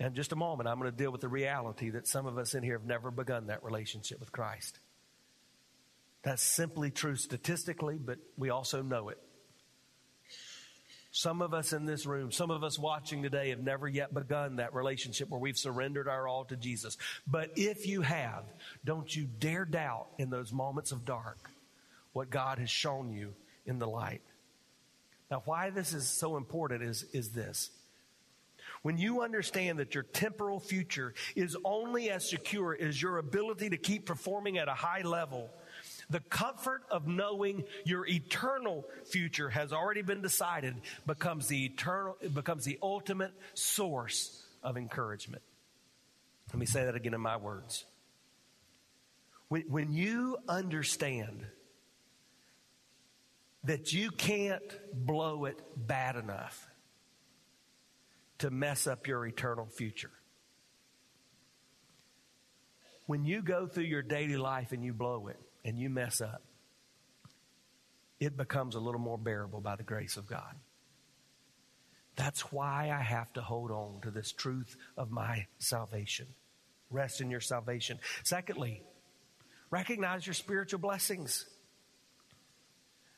In 0.00 0.14
just 0.14 0.32
a 0.32 0.36
moment, 0.36 0.68
I'm 0.68 0.78
going 0.78 0.90
to 0.90 0.96
deal 0.96 1.10
with 1.10 1.20
the 1.20 1.28
reality 1.28 1.90
that 1.90 2.06
some 2.06 2.26
of 2.26 2.38
us 2.38 2.54
in 2.54 2.62
here 2.62 2.78
have 2.78 2.86
never 2.86 3.10
begun 3.10 3.46
that 3.46 3.64
relationship 3.64 4.20
with 4.20 4.30
Christ. 4.30 4.78
That's 6.22 6.42
simply 6.42 6.90
true 6.90 7.16
statistically, 7.16 7.98
but 7.98 8.18
we 8.36 8.50
also 8.50 8.82
know 8.82 9.08
it. 9.08 9.18
Some 11.10 11.40
of 11.40 11.54
us 11.54 11.72
in 11.72 11.86
this 11.86 12.04
room, 12.04 12.30
some 12.30 12.50
of 12.50 12.62
us 12.62 12.78
watching 12.78 13.22
today 13.22 13.48
have 13.50 13.60
never 13.60 13.88
yet 13.88 14.12
begun 14.12 14.56
that 14.56 14.74
relationship 14.74 15.30
where 15.30 15.40
we've 15.40 15.56
surrendered 15.56 16.06
our 16.06 16.28
all 16.28 16.44
to 16.46 16.56
Jesus. 16.56 16.98
But 17.26 17.52
if 17.56 17.86
you 17.86 18.02
have, 18.02 18.44
don't 18.84 19.14
you 19.14 19.26
dare 19.38 19.64
doubt 19.64 20.08
in 20.18 20.28
those 20.28 20.52
moments 20.52 20.92
of 20.92 21.04
dark 21.04 21.50
what 22.12 22.30
God 22.30 22.58
has 22.58 22.70
shown 22.70 23.12
you 23.12 23.34
in 23.64 23.78
the 23.78 23.86
light. 23.86 24.22
Now, 25.30 25.42
why 25.44 25.70
this 25.70 25.92
is 25.92 26.06
so 26.06 26.36
important 26.36 26.82
is, 26.82 27.04
is 27.12 27.30
this. 27.30 27.70
When 28.82 28.96
you 28.96 29.22
understand 29.22 29.78
that 29.78 29.94
your 29.94 30.04
temporal 30.04 30.60
future 30.60 31.14
is 31.34 31.56
only 31.64 32.10
as 32.10 32.28
secure 32.28 32.76
as 32.78 33.00
your 33.00 33.18
ability 33.18 33.70
to 33.70 33.76
keep 33.76 34.06
performing 34.06 34.58
at 34.58 34.68
a 34.68 34.74
high 34.74 35.02
level, 35.02 35.50
the 36.10 36.20
comfort 36.20 36.82
of 36.90 37.06
knowing 37.06 37.64
your 37.84 38.06
eternal 38.06 38.84
future 39.04 39.50
has 39.50 39.72
already 39.72 40.02
been 40.02 40.22
decided 40.22 40.74
becomes 41.06 41.48
the 41.48 41.66
eternal, 41.66 42.16
becomes 42.34 42.64
the 42.64 42.78
ultimate 42.82 43.32
source 43.54 44.42
of 44.62 44.76
encouragement. 44.76 45.42
Let 46.52 46.58
me 46.58 46.66
say 46.66 46.84
that 46.84 46.94
again 46.94 47.14
in 47.14 47.20
my 47.20 47.36
words. 47.36 47.84
When, 49.48 49.62
when 49.68 49.92
you 49.92 50.38
understand 50.48 51.44
that 53.64 53.92
you 53.92 54.10
can't 54.10 54.62
blow 54.94 55.44
it 55.44 55.58
bad 55.76 56.16
enough 56.16 56.66
to 58.38 58.50
mess 58.50 58.86
up 58.86 59.06
your 59.06 59.26
eternal 59.26 59.66
future. 59.66 60.12
When 63.06 63.24
you 63.24 63.42
go 63.42 63.66
through 63.66 63.84
your 63.84 64.02
daily 64.02 64.36
life 64.36 64.72
and 64.72 64.84
you 64.84 64.92
blow 64.92 65.28
it 65.28 65.38
and 65.64 65.78
you 65.78 65.90
mess 65.90 66.20
up, 66.20 66.42
it 68.20 68.36
becomes 68.36 68.74
a 68.74 68.80
little 68.80 69.00
more 69.00 69.18
bearable 69.18 69.60
by 69.60 69.76
the 69.76 69.82
grace 69.82 70.16
of 70.16 70.26
God. 70.26 70.54
That's 72.16 72.52
why 72.52 72.90
I 72.90 73.00
have 73.00 73.32
to 73.34 73.40
hold 73.40 73.70
on 73.70 74.00
to 74.02 74.10
this 74.10 74.32
truth 74.32 74.76
of 74.96 75.10
my 75.10 75.46
salvation. 75.58 76.26
Rest 76.90 77.20
in 77.20 77.30
your 77.30 77.40
salvation. 77.40 78.00
Secondly, 78.24 78.82
recognize 79.70 80.26
your 80.26 80.34
spiritual 80.34 80.80
blessings. 80.80 81.46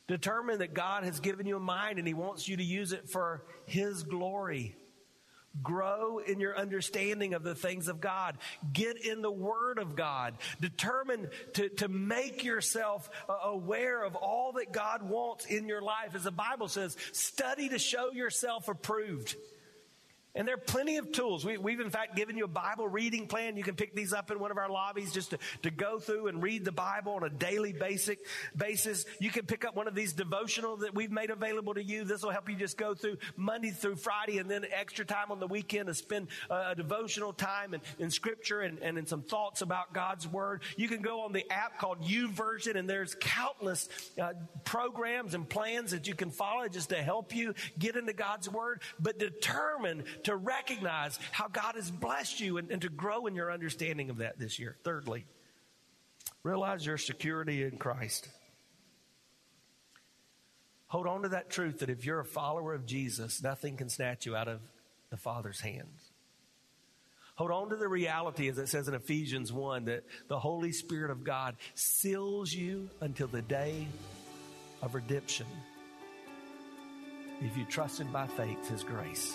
Determine 0.07 0.59
that 0.59 0.75
God 0.75 1.05
has 1.05 1.21
given 1.21 1.47
you 1.47 1.57
a 1.57 1.61
mind 1.61 1.99
and 1.99 2.07
He 2.07 2.15
wants 2.15 2.47
you 2.47 2.57
to 2.59 2.65
use 2.65 2.93
it 2.93 3.09
for 3.09 3.45
His 3.65 4.03
glory. 4.03 4.77
Grow 5.63 6.19
in 6.19 6.39
your 6.39 6.57
understanding 6.57 7.35
of 7.35 7.43
the 7.43 7.57
things 7.57 7.89
of 7.89 8.01
God. 8.01 8.39
Get 8.73 9.05
in 9.05 9.21
the 9.21 9.33
Word 9.33 9.79
of 9.79 9.97
God. 9.97 10.35
Determine 10.61 11.29
to, 11.55 11.69
to 11.71 11.89
make 11.89 12.45
yourself 12.45 13.11
uh, 13.29 13.33
aware 13.45 14.05
of 14.05 14.15
all 14.15 14.53
that 14.53 14.73
God 14.73 15.03
wants 15.03 15.47
in 15.47 15.67
your 15.67 15.83
life. 15.83 16.15
As 16.15 16.23
the 16.23 16.31
Bible 16.31 16.69
says, 16.69 16.97
study 17.13 17.69
to 17.71 17.79
show 17.79 18.13
yourself 18.13 18.69
approved. 18.69 19.35
And 20.35 20.47
there 20.47 20.55
are 20.55 20.59
plenty 20.59 20.97
of 20.97 21.11
tools. 21.11 21.45
We, 21.45 21.55
have 21.55 21.81
in 21.81 21.91
fact 21.91 22.15
given 22.15 22.37
you 22.37 22.45
a 22.45 22.49
Bible 22.49 22.87
reading 22.87 23.27
plan. 23.27 23.57
You 23.57 23.65
can 23.65 23.75
pick 23.75 23.97
these 23.97 24.13
up 24.13 24.31
in 24.31 24.39
one 24.39 24.53
of 24.53 24.59
our 24.59 24.71
lobbies 24.71 25.13
just 25.13 25.31
to, 25.31 25.39
to 25.63 25.71
go 25.71 25.99
through 25.99 26.29
and 26.29 26.41
read 26.41 26.65
the 26.65 26.73
Bible 26.73 27.15
on 27.15 27.25
a 27.25 27.29
daily 27.29 27.73
basic 27.73 28.21
basis. 28.57 29.07
You 29.19 29.31
can 29.31 29.47
pick 29.47 29.65
up 29.65 29.75
one 29.75 29.89
of 29.89 29.95
these 29.95 30.13
devotional 30.13 30.77
that 30.79 30.95
we've 30.95 31.11
made 31.11 31.31
available 31.31 31.75
to 31.75 31.83
you. 31.83 32.05
This 32.05 32.23
will 32.23 32.31
help 32.31 32.49
you 32.49 32.55
just 32.55 32.77
go 32.77 32.95
through 32.95 33.17
Monday 33.37 33.71
through 33.71 33.97
Friday 33.97 34.39
and 34.39 34.49
then 34.49 34.65
extra 34.73 35.05
time 35.05 35.31
on 35.31 35.41
the 35.41 35.49
weekend 35.49 35.89
to 35.89 35.95
spend 35.95 36.29
a 36.49 36.77
devotional 36.77 37.33
time 37.33 37.75
in, 37.75 37.81
in 37.99 38.11
scripture 38.11 38.61
and, 38.61 38.79
and 38.79 38.99
in 38.99 39.07
some 39.07 39.23
thoughts 39.23 39.63
about 39.63 39.93
God's 39.93 40.29
word. 40.29 40.63
You 40.77 40.87
can 40.87 41.03
go 41.03 41.23
on 41.23 41.33
the 41.33 41.51
app 41.51 41.79
called 41.79 42.03
YouVersion 42.03 42.77
and 42.77 42.89
there's 42.89 43.17
countless 43.19 43.89
uh, 44.21 44.35
programs 44.65 45.35
and 45.35 45.49
plans 45.49 45.91
that 45.91 46.07
you 46.07 46.15
can 46.15 46.31
follow 46.31 46.69
just 46.69 46.91
to 46.91 47.03
help 47.03 47.35
you 47.35 47.55
get 47.79 47.97
into 47.97 48.13
God's 48.13 48.49
word, 48.49 48.83
but 49.01 49.19
determine 49.19 50.05
to 50.25 50.37
recognize 50.37 51.19
how 51.33 51.49
God 51.49 51.75
has 51.75 51.91
blessed 51.91 52.41
you 52.41 52.59
and, 52.59 52.71
and 52.71 52.83
to 52.83 52.89
grow 52.89 53.27
in 53.27 53.35
your 53.35 53.53
understanding 53.53 54.11
of 54.11 54.19
that 54.19 54.39
this 54.39 54.59
year. 54.59 54.77
Thirdly, 54.85 55.25
realize 56.43 56.85
your 56.85 56.99
security 56.99 57.63
in 57.63 57.79
Christ. 57.79 58.29
Hold 60.89 61.07
on 61.07 61.23
to 61.23 61.29
that 61.31 61.51
truth 61.51 61.81
that 61.81 61.91
if 61.91 62.05
you're 62.05 62.21
a 62.21 62.25
follower 62.25 62.75
of 62.75 62.85
Jesus, 62.85 63.43
nothing 63.43 63.77
can 63.77 63.89
snatch 63.89 64.27
you 64.27 64.35
out 64.35 64.49
of 64.49 64.61
the 65.11 65.17
Father's 65.17 65.61
hands. 65.61 66.11
Hold 67.37 67.53
on 67.53 67.71
to 67.71 67.77
the 67.77 67.89
reality, 67.89 68.49
as 68.49 68.59
it 68.59 68.69
says 68.69 68.89
in 68.89 68.95
Ephesians 68.95 69.53
1, 69.53 69.87
that 69.87 70.05
the 70.29 70.39
Holy 70.39 70.73
Spirit 70.73 71.11
of 71.11 71.25
God 71.25 71.57
seals 71.75 72.53
you 72.53 72.91
until 73.01 73.29
the 73.29 73.41
day 73.41 73.87
of 74.83 74.95
redemption. 74.95 75.47
If 77.41 77.57
you 77.57 77.65
trusted 77.65 78.13
by 78.13 78.27
faith, 78.27 78.69
His 78.69 78.85
grace. 78.85 79.35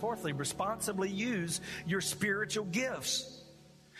Fourthly, 0.00 0.32
responsibly 0.32 1.10
use 1.10 1.60
your 1.86 2.00
spiritual 2.00 2.64
gifts. 2.64 3.36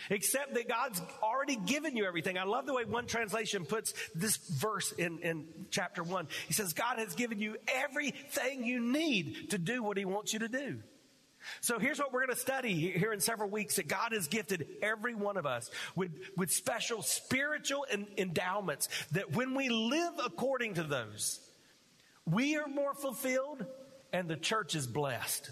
Except 0.09 0.54
that 0.54 0.66
God's 0.66 1.02
already 1.23 1.57
given 1.57 1.95
you 1.95 2.07
everything. 2.07 2.38
I 2.38 2.45
love 2.45 2.64
the 2.64 2.73
way 2.73 2.87
one 2.87 3.07
translation 3.07 3.66
puts 3.66 3.92
this 4.14 4.38
verse 4.38 4.92
in, 4.92 5.19
in 5.19 5.47
chapter 5.71 6.02
one. 6.02 6.26
He 6.47 6.54
says, 6.54 6.73
God 6.73 6.99
has 6.99 7.14
given 7.14 7.38
you 7.38 7.57
everything 7.69 8.64
you 8.64 8.80
need 8.80 9.50
to 9.50 9.59
do 9.59 9.83
what 9.83 9.99
He 9.99 10.07
wants 10.07 10.33
you 10.33 10.38
to 10.38 10.49
do. 10.49 10.78
So 11.61 11.78
here's 11.78 11.99
what 11.99 12.12
we're 12.12 12.26
going 12.26 12.35
to 12.35 12.40
study 12.40 12.75
here 12.90 13.12
in 13.12 13.21
several 13.21 13.50
weeks 13.50 13.76
that 13.76 13.88
God 13.88 14.12
has 14.12 14.28
gifted 14.28 14.66
every 14.83 15.14
one 15.14 15.37
of 15.37 15.47
us 15.47 15.71
with, 15.95 16.11
with 16.37 16.50
special 16.50 17.02
spiritual 17.02 17.87
endowments 18.16 18.88
that 19.12 19.33
when 19.35 19.54
we 19.54 19.69
live 19.69 20.14
according 20.25 20.75
to 20.75 20.83
those, 20.83 21.40
we 22.26 22.57
are 22.57 22.69
more 22.69 22.95
fulfilled 22.95 23.64
and 24.12 24.28
the 24.28 24.37
church 24.37 24.75
is 24.75 24.87
blessed. 24.87 25.50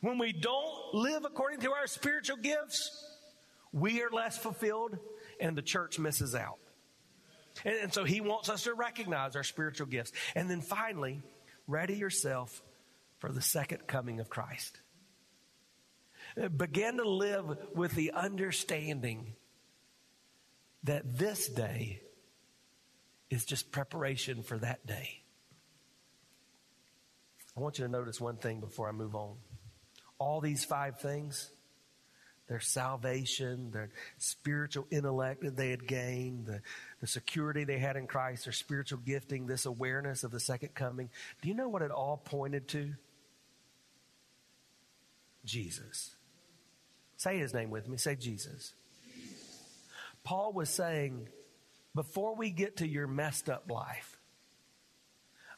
When 0.00 0.18
we 0.18 0.32
don't 0.32 0.94
live 0.94 1.24
according 1.24 1.60
to 1.60 1.72
our 1.72 1.86
spiritual 1.86 2.36
gifts, 2.36 3.04
we 3.72 4.02
are 4.02 4.10
less 4.10 4.38
fulfilled 4.38 4.98
and 5.40 5.56
the 5.56 5.62
church 5.62 5.98
misses 5.98 6.34
out. 6.34 6.58
And, 7.64 7.76
and, 7.76 7.92
so 7.92 8.04
he 8.04 8.20
wants 8.20 8.48
us 8.48 8.64
to 8.64 8.74
recognize 8.74 9.34
our 9.34 9.42
spiritual 9.42 9.86
gifts. 9.88 10.12
And 10.36 10.48
then 10.48 10.60
finally, 10.60 11.22
ready 11.66 11.96
yourself 11.96 12.62
for 13.18 13.32
the 13.32 13.42
second 13.42 13.86
coming 13.86 14.20
of 14.20 14.30
Christ. 14.30 14.80
Begin 16.56 16.98
to 16.98 17.08
live 17.08 17.56
with 17.74 17.92
the 17.92 18.12
understanding 18.12 19.34
that 20.84 21.18
this 21.18 21.48
day 21.48 22.00
is 23.30 23.44
just 23.44 23.72
preparation 23.72 24.42
for 24.42 24.56
that 24.58 24.86
day. 24.86 25.22
I 27.56 27.60
want 27.60 27.78
you 27.78 27.84
to 27.86 27.90
notice 27.90 28.20
one 28.20 28.36
thing 28.36 28.60
before 28.60 28.88
I 28.88 28.92
move 28.92 29.16
on. 29.16 29.36
All 30.18 30.40
these 30.40 30.64
five 30.64 31.00
things, 31.00 31.50
their 32.48 32.60
salvation, 32.60 33.70
their 33.70 33.90
spiritual 34.16 34.86
intellect 34.90 35.42
that 35.42 35.56
they 35.56 35.70
had 35.70 35.86
gained, 35.86 36.46
the, 36.46 36.60
the 37.00 37.06
security 37.06 37.64
they 37.64 37.78
had 37.78 37.96
in 37.96 38.06
Christ, 38.06 38.44
their 38.44 38.52
spiritual 38.52 38.98
gifting, 39.04 39.46
this 39.46 39.66
awareness 39.66 40.24
of 40.24 40.30
the 40.30 40.40
second 40.40 40.74
coming. 40.74 41.10
Do 41.42 41.48
you 41.48 41.54
know 41.54 41.68
what 41.68 41.82
it 41.82 41.90
all 41.90 42.16
pointed 42.24 42.68
to? 42.68 42.94
Jesus. 45.44 46.14
Say 47.16 47.38
his 47.38 47.54
name 47.54 47.70
with 47.70 47.88
me. 47.88 47.96
Say 47.96 48.16
Jesus. 48.16 48.72
Paul 50.24 50.52
was 50.52 50.68
saying, 50.68 51.28
before 51.94 52.34
we 52.36 52.50
get 52.50 52.76
to 52.76 52.86
your 52.86 53.06
messed 53.06 53.48
up 53.48 53.70
life, 53.70 54.18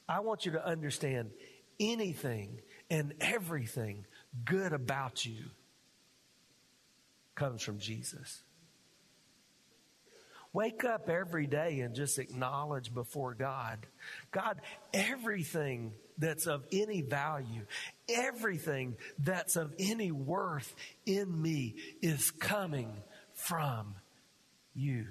I 0.09 0.21
want 0.21 0.47
you 0.47 0.53
to 0.53 0.67
understand 0.67 1.31
anything 1.79 2.61
and 2.91 3.15
everything 3.21 4.07
good 4.45 4.73
about 4.73 5.25
you 5.25 5.45
comes 7.35 7.63
from 7.63 7.79
Jesus. 7.79 8.43
Wake 10.53 10.85
up 10.85 11.09
every 11.09 11.47
day 11.47 11.81
and 11.81 11.95
just 11.95 12.19
acknowledge 12.19 12.93
before 12.93 13.35
God 13.35 13.87
God, 14.33 14.61
everything 14.93 15.93
that's 16.19 16.47
of 16.47 16.65
any 16.73 17.01
value, 17.01 17.65
everything 18.09 18.97
that's 19.19 19.57
of 19.57 19.73
any 19.79 20.11
worth 20.11 20.75
in 21.07 21.41
me 21.41 21.77
is 22.03 22.31
coming 22.31 22.93
from 23.33 23.95
you. 24.75 25.07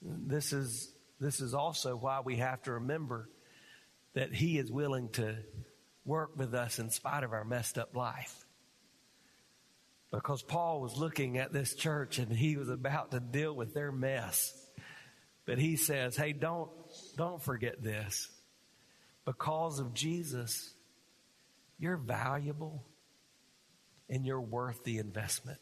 This 0.00 0.52
is, 0.52 0.92
this 1.20 1.40
is 1.40 1.54
also 1.54 1.96
why 1.96 2.20
we 2.20 2.36
have 2.36 2.62
to 2.62 2.72
remember 2.72 3.28
that 4.14 4.34
He 4.34 4.58
is 4.58 4.70
willing 4.70 5.08
to 5.10 5.36
work 6.04 6.36
with 6.36 6.54
us 6.54 6.78
in 6.78 6.90
spite 6.90 7.22
of 7.22 7.32
our 7.32 7.44
messed 7.44 7.78
up 7.78 7.94
life. 7.94 8.46
Because 10.10 10.42
Paul 10.42 10.80
was 10.80 10.96
looking 10.96 11.36
at 11.36 11.52
this 11.52 11.74
church 11.74 12.18
and 12.18 12.32
he 12.32 12.56
was 12.56 12.70
about 12.70 13.10
to 13.10 13.20
deal 13.20 13.54
with 13.54 13.74
their 13.74 13.92
mess. 13.92 14.54
But 15.44 15.58
he 15.58 15.76
says, 15.76 16.16
hey, 16.16 16.32
don't, 16.32 16.70
don't 17.16 17.42
forget 17.42 17.82
this. 17.82 18.28
Because 19.26 19.80
of 19.80 19.92
Jesus, 19.92 20.72
you're 21.78 21.98
valuable 21.98 22.84
and 24.08 24.24
you're 24.24 24.40
worth 24.40 24.82
the 24.84 24.96
investment. 24.96 25.60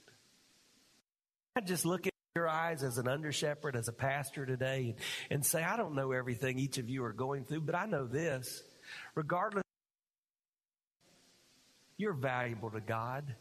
I 1.56 1.60
just 1.60 1.84
look 1.84 2.06
at 2.06 2.12
your 2.36 2.48
eyes 2.48 2.84
as 2.84 2.98
an 2.98 3.08
under 3.08 3.32
shepherd, 3.32 3.74
as 3.74 3.88
a 3.88 3.92
pastor 3.92 4.46
today, 4.46 4.90
and, 4.90 4.94
and 5.30 5.44
say, 5.44 5.64
I 5.64 5.76
don't 5.76 5.96
know 5.96 6.12
everything 6.12 6.58
each 6.58 6.78
of 6.78 6.88
you 6.88 7.02
are 7.04 7.12
going 7.12 7.44
through, 7.44 7.62
but 7.62 7.74
I 7.74 7.86
know 7.86 8.06
this. 8.06 8.62
Regardless, 9.16 9.64
you're 11.96 12.12
valuable 12.12 12.70
to 12.70 12.80
God. 12.80 13.34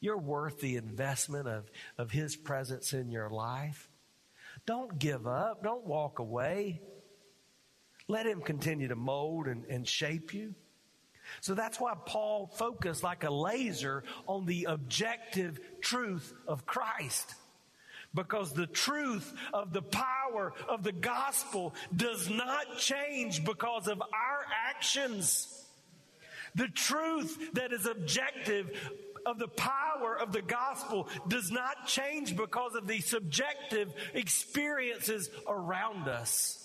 You're 0.00 0.18
worth 0.18 0.60
the 0.60 0.76
investment 0.76 1.48
of, 1.48 1.70
of 1.96 2.10
His 2.10 2.36
presence 2.36 2.92
in 2.92 3.10
your 3.10 3.30
life. 3.30 3.88
Don't 4.66 4.98
give 4.98 5.26
up. 5.26 5.62
Don't 5.62 5.86
walk 5.86 6.18
away. 6.18 6.82
Let 8.08 8.26
Him 8.26 8.42
continue 8.42 8.88
to 8.88 8.96
mold 8.96 9.46
and, 9.46 9.64
and 9.66 9.86
shape 9.88 10.34
you. 10.34 10.54
So 11.40 11.54
that's 11.54 11.80
why 11.80 11.94
Paul 12.04 12.50
focused 12.56 13.02
like 13.02 13.24
a 13.24 13.30
laser 13.30 14.02
on 14.26 14.44
the 14.44 14.64
objective 14.64 15.60
truth 15.80 16.34
of 16.46 16.66
Christ. 16.66 17.34
Because 18.14 18.52
the 18.52 18.66
truth 18.66 19.32
of 19.54 19.72
the 19.72 19.82
power 19.82 20.52
of 20.68 20.82
the 20.82 20.92
gospel 20.92 21.74
does 21.94 22.28
not 22.28 22.78
change 22.78 23.44
because 23.44 23.88
of 23.88 24.00
our 24.00 24.46
actions. 24.68 25.48
The 26.54 26.68
truth 26.68 27.54
that 27.54 27.72
is 27.72 27.86
objective 27.86 28.70
of 29.24 29.38
the 29.38 29.48
power 29.48 30.18
of 30.20 30.32
the 30.32 30.42
gospel 30.42 31.08
does 31.28 31.50
not 31.50 31.86
change 31.86 32.36
because 32.36 32.74
of 32.74 32.86
the 32.86 33.00
subjective 33.00 33.92
experiences 34.14 35.30
around 35.48 36.08
us. 36.08 36.58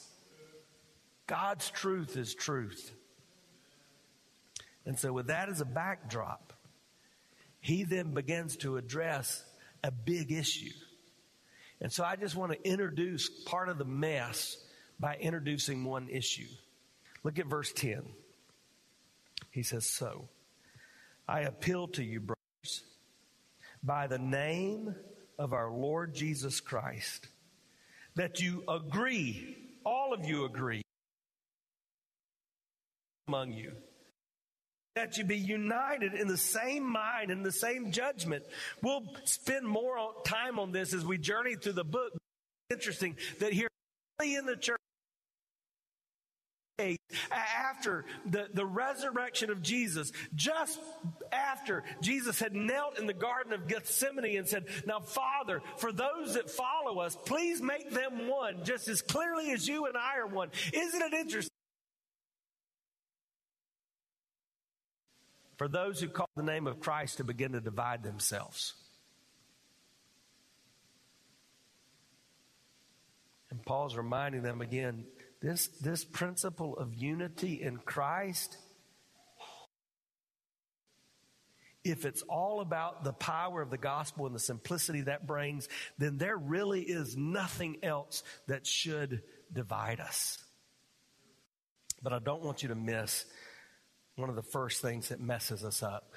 God's 1.27 1.69
truth 1.69 2.17
is 2.17 2.33
truth. 2.33 2.91
And 4.85 4.97
so, 4.97 5.11
with 5.11 5.27
that 5.27 5.49
as 5.49 5.59
a 5.59 5.65
backdrop, 5.65 6.53
he 7.59 7.83
then 7.83 8.13
begins 8.13 8.55
to 8.57 8.77
address 8.77 9.43
a 9.83 9.91
big 9.91 10.31
issue. 10.31 10.71
And 11.79 11.91
so, 11.91 12.03
I 12.03 12.15
just 12.15 12.35
want 12.35 12.51
to 12.51 12.69
introduce 12.69 13.29
part 13.29 13.69
of 13.69 13.77
the 13.77 13.85
mess 13.85 14.57
by 14.99 15.15
introducing 15.15 15.83
one 15.83 16.09
issue. 16.09 16.47
Look 17.23 17.39
at 17.39 17.45
verse 17.45 17.71
10. 17.73 18.03
He 19.51 19.63
says, 19.63 19.85
So, 19.85 20.27
I 21.27 21.41
appeal 21.41 21.87
to 21.89 22.03
you, 22.03 22.19
brothers, 22.19 22.83
by 23.83 24.07
the 24.07 24.17
name 24.17 24.95
of 25.37 25.53
our 25.53 25.69
Lord 25.69 26.15
Jesus 26.15 26.59
Christ, 26.59 27.27
that 28.15 28.39
you 28.39 28.63
agree, 28.67 29.55
all 29.85 30.13
of 30.13 30.25
you 30.25 30.45
agree 30.45 30.81
among 33.27 33.53
you 33.53 33.73
that 34.97 35.15
you 35.15 35.23
be 35.23 35.37
united 35.37 36.15
in 36.15 36.27
the 36.27 36.37
same 36.37 36.83
mind 36.83 37.29
and 37.29 37.45
the 37.45 37.51
same 37.51 37.91
judgment. 37.91 38.43
We'll 38.81 39.03
spend 39.25 39.67
more 39.67 40.11
time 40.25 40.57
on 40.57 40.71
this 40.71 40.91
as 40.91 41.05
we 41.05 41.19
journey 41.19 41.55
through 41.55 41.73
the 41.73 41.83
book. 41.83 42.13
Interesting 42.71 43.15
that 43.39 43.53
here 43.53 43.67
in 44.23 44.47
the 44.47 44.55
church, 44.55 44.77
after 47.31 48.05
the, 48.25 48.47
the 48.51 48.65
resurrection 48.65 49.51
of 49.51 49.61
Jesus, 49.61 50.11
just 50.33 50.79
after 51.31 51.83
Jesus 52.01 52.39
had 52.39 52.55
knelt 52.55 52.97
in 52.97 53.05
the 53.05 53.13
Garden 53.13 53.53
of 53.53 53.67
Gethsemane 53.67 54.37
and 54.37 54.47
said, 54.47 54.65
Now, 54.87 54.99
Father, 54.99 55.61
for 55.77 55.91
those 55.91 56.33
that 56.33 56.49
follow 56.49 57.01
us, 57.01 57.15
please 57.25 57.61
make 57.61 57.91
them 57.91 58.27
one, 58.27 58.63
just 58.63 58.87
as 58.87 59.03
clearly 59.03 59.51
as 59.51 59.67
you 59.67 59.85
and 59.85 59.95
I 59.95 60.17
are 60.17 60.27
one. 60.27 60.49
Isn't 60.73 61.01
it 61.03 61.13
interesting? 61.13 61.56
For 65.57 65.67
those 65.67 65.99
who 65.99 66.07
call 66.07 66.29
the 66.35 66.43
name 66.43 66.67
of 66.67 66.79
Christ 66.79 67.17
to 67.17 67.23
begin 67.23 67.53
to 67.53 67.61
divide 67.61 68.03
themselves. 68.03 68.73
And 73.49 73.63
Paul's 73.63 73.95
reminding 73.95 74.43
them 74.43 74.61
again 74.61 75.05
this, 75.41 75.67
this 75.81 76.03
principle 76.03 76.77
of 76.77 76.93
unity 76.93 77.61
in 77.61 77.77
Christ, 77.77 78.57
if 81.83 82.05
it's 82.05 82.23
all 82.23 82.59
about 82.59 83.03
the 83.03 83.13
power 83.13 83.61
of 83.61 83.69
the 83.69 83.77
gospel 83.77 84.25
and 84.25 84.35
the 84.35 84.39
simplicity 84.39 85.01
that 85.01 85.25
brings, 85.25 85.69
then 85.97 86.17
there 86.17 86.37
really 86.37 86.81
is 86.81 87.15
nothing 87.15 87.77
else 87.83 88.23
that 88.47 88.67
should 88.67 89.21
divide 89.53 89.99
us. 89.99 90.37
But 92.03 92.13
I 92.13 92.19
don't 92.19 92.43
want 92.43 92.61
you 92.61 92.69
to 92.69 92.75
miss 92.75 93.25
one 94.17 94.29
of 94.29 94.35
the 94.35 94.43
first 94.43 94.81
things 94.81 95.09
that 95.09 95.21
messes 95.21 95.63
us 95.63 95.83
up. 95.83 96.13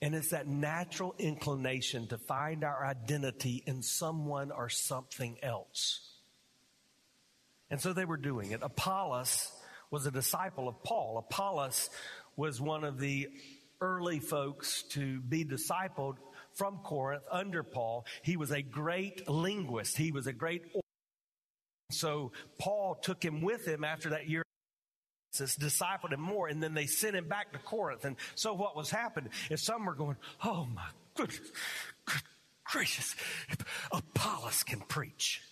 And 0.00 0.14
it's 0.14 0.30
that 0.30 0.48
natural 0.48 1.14
inclination 1.18 2.08
to 2.08 2.18
find 2.18 2.64
our 2.64 2.84
identity 2.84 3.62
in 3.66 3.82
someone 3.82 4.50
or 4.50 4.68
something 4.68 5.36
else. 5.42 6.00
And 7.70 7.80
so 7.80 7.92
they 7.92 8.06
were 8.06 8.16
doing 8.16 8.50
it. 8.50 8.60
Apollos 8.62 9.52
was 9.90 10.06
a 10.06 10.10
disciple 10.10 10.66
of 10.66 10.82
Paul. 10.82 11.18
Apollos 11.18 11.90
was 12.36 12.60
one 12.60 12.84
of 12.84 12.98
the 12.98 13.28
early 13.80 14.18
folks 14.18 14.82
to 14.90 15.20
be 15.20 15.44
discipled 15.44 16.16
from 16.54 16.78
Corinth 16.78 17.24
under 17.30 17.62
Paul. 17.62 18.06
He 18.22 18.36
was 18.36 18.50
a 18.50 18.62
great 18.62 19.28
linguist. 19.28 19.96
He 19.96 20.10
was 20.10 20.26
a 20.26 20.32
great 20.32 20.62
so 21.90 22.32
Paul 22.58 22.94
took 22.94 23.22
him 23.22 23.42
with 23.42 23.66
him 23.66 23.84
after 23.84 24.10
that 24.10 24.26
year 24.26 24.42
discipled 25.32 26.12
him 26.12 26.20
more, 26.20 26.48
and 26.48 26.62
then 26.62 26.74
they 26.74 26.86
sent 26.86 27.16
him 27.16 27.28
back 27.28 27.52
to 27.52 27.58
Corinth. 27.58 28.04
And 28.04 28.16
so 28.34 28.54
what 28.54 28.76
was 28.76 28.90
happening 28.90 29.30
is 29.50 29.62
some 29.62 29.84
were 29.84 29.94
going, 29.94 30.16
Oh 30.44 30.66
my 30.74 30.86
goodness, 31.14 31.40
good 32.04 32.22
gracious, 32.72 33.14
Apollos 33.92 34.62
can 34.62 34.80
preach. 34.80 35.42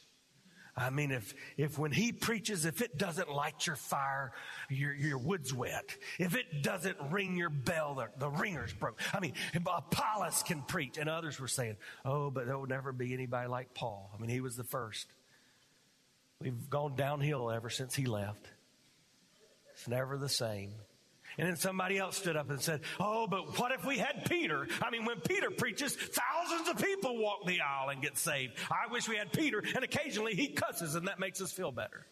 I 0.76 0.88
mean, 0.88 1.10
if, 1.10 1.34
if 1.58 1.78
when 1.78 1.92
he 1.92 2.12
preaches, 2.12 2.64
if 2.64 2.80
it 2.80 2.96
doesn't 2.96 3.28
light 3.28 3.66
your 3.66 3.76
fire, 3.76 4.32
your, 4.70 4.94
your 4.94 5.18
wood's 5.18 5.52
wet. 5.52 5.94
If 6.18 6.34
it 6.36 6.62
doesn't 6.62 6.96
ring 7.10 7.36
your 7.36 7.50
bell, 7.50 7.96
the, 7.96 8.08
the 8.18 8.30
ringer's 8.30 8.72
broke. 8.72 8.98
I 9.12 9.20
mean, 9.20 9.34
Apollos 9.54 10.42
can 10.44 10.62
preach. 10.62 10.96
And 10.96 11.10
others 11.10 11.38
were 11.38 11.48
saying, 11.48 11.76
oh, 12.04 12.30
but 12.30 12.46
there 12.46 12.56
will 12.56 12.68
never 12.68 12.92
be 12.92 13.12
anybody 13.12 13.48
like 13.48 13.74
Paul. 13.74 14.10
I 14.14 14.20
mean, 14.20 14.30
he 14.30 14.40
was 14.40 14.56
the 14.56 14.64
first. 14.64 15.06
We've 16.40 16.70
gone 16.70 16.96
downhill 16.96 17.50
ever 17.50 17.68
since 17.68 17.94
he 17.94 18.06
left. 18.06 18.46
It's 19.80 19.88
never 19.88 20.18
the 20.18 20.28
same. 20.28 20.74
And 21.38 21.48
then 21.48 21.56
somebody 21.56 21.96
else 21.96 22.18
stood 22.18 22.36
up 22.36 22.50
and 22.50 22.60
said, 22.60 22.82
Oh, 22.98 23.26
but 23.26 23.58
what 23.58 23.72
if 23.72 23.82
we 23.86 23.96
had 23.96 24.26
Peter? 24.28 24.68
I 24.82 24.90
mean, 24.90 25.06
when 25.06 25.20
Peter 25.20 25.50
preaches, 25.50 25.96
thousands 25.96 26.68
of 26.68 26.84
people 26.84 27.16
walk 27.16 27.46
the 27.46 27.62
aisle 27.62 27.88
and 27.88 28.02
get 28.02 28.18
saved. 28.18 28.58
I 28.70 28.92
wish 28.92 29.08
we 29.08 29.16
had 29.16 29.32
Peter, 29.32 29.62
and 29.74 29.82
occasionally 29.82 30.34
he 30.34 30.48
cusses, 30.48 30.96
and 30.96 31.08
that 31.08 31.18
makes 31.18 31.40
us 31.40 31.50
feel 31.50 31.72
better. 31.72 32.04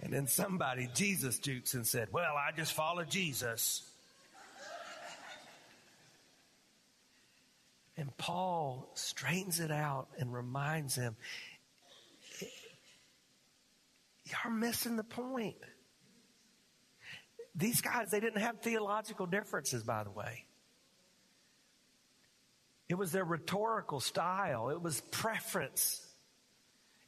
And 0.00 0.12
then 0.12 0.28
somebody, 0.28 0.88
Jesus 0.94 1.40
jukes 1.40 1.74
and 1.74 1.84
said, 1.84 2.08
Well, 2.12 2.34
I 2.36 2.52
just 2.56 2.74
follow 2.74 3.02
Jesus. 3.02 3.82
And 7.96 8.16
Paul 8.16 8.88
straightens 8.94 9.58
it 9.58 9.72
out 9.72 10.06
and 10.16 10.32
reminds 10.32 10.94
them, 10.94 11.16
You're 14.28 14.52
missing 14.52 14.96
the 14.96 15.04
point. 15.04 15.56
These 17.54 17.80
guys, 17.80 18.10
they 18.10 18.20
didn't 18.20 18.40
have 18.40 18.60
theological 18.60 19.26
differences, 19.26 19.82
by 19.82 20.04
the 20.04 20.10
way. 20.10 20.44
It 22.88 22.94
was 22.94 23.12
their 23.12 23.24
rhetorical 23.24 24.00
style, 24.00 24.70
it 24.70 24.80
was 24.80 25.00
preference, 25.10 26.06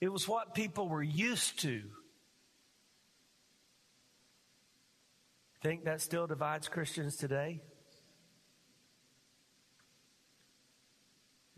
it 0.00 0.08
was 0.08 0.28
what 0.28 0.54
people 0.54 0.88
were 0.88 1.02
used 1.02 1.60
to. 1.60 1.82
Think 5.62 5.84
that 5.84 6.00
still 6.00 6.26
divides 6.26 6.68
Christians 6.68 7.16
today? 7.16 7.60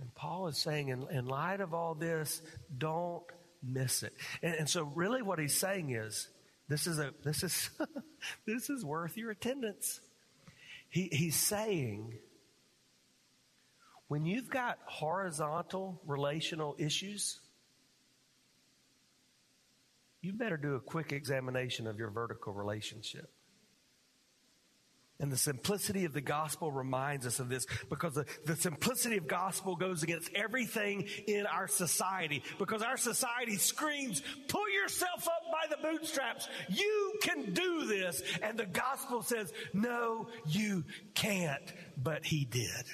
And 0.01 0.13
Paul 0.15 0.49
is 0.49 0.59
saying, 0.59 0.89
in, 0.89 1.07
in 1.11 1.27
light 1.27 1.61
of 1.61 1.73
all 1.73 1.95
this, 1.95 2.43
don't 2.77 3.23
miss 3.63 4.03
it. 4.03 4.13
And, 4.43 4.55
and 4.55 4.69
so, 4.69 4.85
really, 4.95 5.23
what 5.23 5.39
he's 5.39 5.57
saying 5.57 5.91
is, 5.91 6.29
this 6.69 6.87
is 6.87 6.99
a 6.99 7.13
this 7.25 7.43
is 7.43 7.71
this 8.47 8.71
is 8.71 8.85
worth 8.85 9.17
your 9.17 9.31
attendance. 9.31 10.01
He, 10.89 11.09
he's 11.11 11.37
saying, 11.37 12.19
when 14.09 14.27
you've 14.27 14.51
got 14.51 14.79
horizontal 14.85 16.03
relational 16.07 16.77
issues, 16.79 17.41
you 20.21 20.35
better 20.35 20.59
do 20.59 20.75
a 20.75 20.81
quick 20.81 21.13
examination 21.13 21.87
of 21.87 21.99
your 21.99 22.11
vertical 22.11 22.53
relationship. 22.53 23.31
And 25.21 25.31
the 25.31 25.37
simplicity 25.37 26.05
of 26.05 26.13
the 26.13 26.21
gospel 26.21 26.73
reminds 26.73 27.27
us 27.27 27.39
of 27.39 27.49
this 27.49 27.67
because 27.89 28.15
the, 28.15 28.25
the, 28.45 28.57
simplicity 28.57 29.19
of 29.19 29.29
gospel 29.29 29.77
goes 29.77 30.03
against 30.03 30.31
everything 30.35 31.07
in 31.29 31.47
our 31.47 31.69
society 31.69 32.43
because 32.59 32.83
our 32.83 32.97
society 32.97 33.57
screams, 33.57 34.21
pull 34.49 34.69
yourself 34.71 35.29
up 35.29 35.43
by 35.53 35.77
the 35.77 35.81
bootstraps. 35.81 36.49
You 36.69 37.15
can 37.23 37.53
do 37.53 37.87
this. 37.87 38.21
And 38.43 38.59
the 38.59 38.67
gospel 38.67 39.23
says, 39.23 39.53
no, 39.73 40.27
you 40.47 40.85
can't. 41.15 41.73
But 41.97 42.25
he 42.25 42.45
did. 42.45 42.85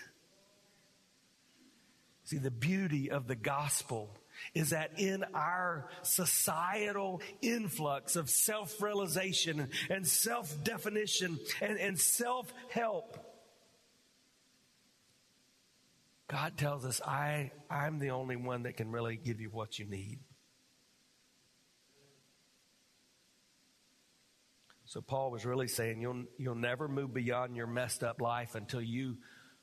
See, 2.25 2.37
the 2.37 2.51
beauty 2.51 3.11
of 3.11 3.27
the 3.27 3.37
gospel 3.37 4.11
is 4.55 4.71
that 4.71 4.99
in 4.99 5.25
our 5.35 5.89
societal 6.03 7.21
influx 7.43 8.17
of 8.17 8.31
self 8.31 8.81
realization 8.81 9.69
and 9.91 10.07
self 10.07 10.63
definition 10.65 11.39
and, 11.61 11.79
and 11.79 11.99
self 11.99 12.53
help, 12.71 13.17
God 16.29 16.59
tells 16.59 16.85
us, 16.85 17.01
I, 17.01 17.53
I'm 17.71 17.99
the 17.99 18.11
only 18.11 18.37
one 18.37 18.65
that 18.65 18.77
can 18.77 18.93
really 18.93 19.17
give 19.17 19.41
you 19.41 19.49
what 19.49 19.79
you 19.79 19.87
need. 19.87 20.19
So 24.85 25.03
Paul 25.03 25.31
was 25.31 25.45
really 25.45 25.69
saying 25.69 26.01
you'll, 26.01 26.25
you'll 26.39 26.55
never 26.55 26.89
move 26.89 27.13
beyond 27.13 27.57
your 27.57 27.67
messed 27.67 28.03
up 28.03 28.23
life 28.23 28.55
until 28.55 28.81
you 28.81 29.19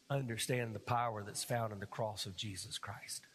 understand 0.10 0.76
the 0.76 0.80
power 0.80 1.24
that's 1.24 1.44
found 1.44 1.74
in 1.74 1.80
the 1.80 1.88
cross 1.88 2.28
of 2.28 2.36
Jesus 2.36 2.78
Christ. 2.78 3.26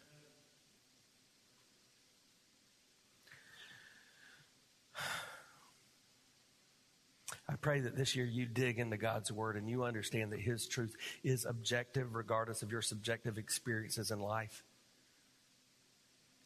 I 7.51 7.55
pray 7.57 7.81
that 7.81 7.97
this 7.97 8.15
year 8.15 8.25
you 8.25 8.45
dig 8.45 8.79
into 8.79 8.95
God's 8.95 9.29
Word 9.29 9.57
and 9.57 9.69
you 9.69 9.83
understand 9.83 10.31
that 10.31 10.39
His 10.39 10.65
truth 10.67 10.95
is 11.21 11.43
objective 11.43 12.15
regardless 12.15 12.61
of 12.61 12.71
your 12.71 12.81
subjective 12.81 13.37
experiences 13.37 14.09
in 14.09 14.21
life. 14.21 14.63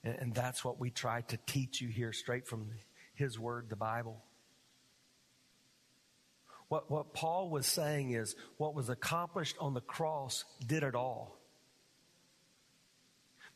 And, 0.04 0.34
that's 0.34 0.63
what 0.63 0.80
we 0.80 0.89
try 0.89 1.22
to 1.22 1.38
teach 1.46 1.80
you 1.80 1.89
here 1.89 2.12
straight 2.12 2.48
from 2.48 2.72
His 3.13 3.38
Word, 3.38 3.70
the 3.70 3.76
Bible. 3.76 4.24
What, 6.70 6.89
what 6.89 7.13
Paul 7.13 7.52
was 7.52 7.68
saying 7.68 8.12
is 8.12 8.36
what 8.58 8.74
was 8.74 8.89
accomplished 8.89 9.58
on 9.60 9.76
the 9.76 9.82
cross 9.82 10.44
did 10.65 10.82
it 10.82 10.96
all. 10.96 11.38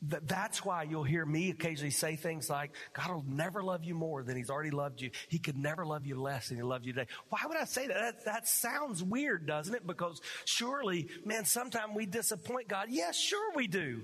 That's 0.02 0.64
why 0.64 0.84
you'll 0.84 1.04
hear 1.04 1.26
me 1.26 1.50
occasionally 1.50 1.90
say 1.90 2.16
things 2.16 2.48
like, 2.48 2.72
God 2.94 3.10
will 3.10 3.24
never 3.28 3.62
love 3.62 3.84
you 3.84 3.94
more 3.94 4.22
than 4.22 4.34
He's 4.34 4.48
already 4.48 4.70
loved 4.70 5.02
you. 5.02 5.10
He 5.28 5.38
could 5.38 5.58
never 5.58 5.84
love 5.84 6.06
you 6.06 6.18
less 6.18 6.48
than 6.48 6.56
He 6.56 6.62
loved 6.62 6.86
you 6.86 6.94
today. 6.94 7.08
Why 7.28 7.40
would 7.46 7.58
I 7.58 7.64
say 7.64 7.86
that? 7.86 7.94
That, 7.94 8.24
that 8.24 8.48
sounds 8.48 9.02
weird, 9.02 9.46
doesn't 9.46 9.74
it? 9.74 9.86
Because 9.86 10.22
surely, 10.46 11.08
man, 11.26 11.44
sometimes 11.44 11.94
we 11.94 12.06
disappoint 12.06 12.68
God. 12.68 12.86
Yes, 12.88 13.18
sure 13.18 13.52
we 13.54 13.66
do. 13.66 14.00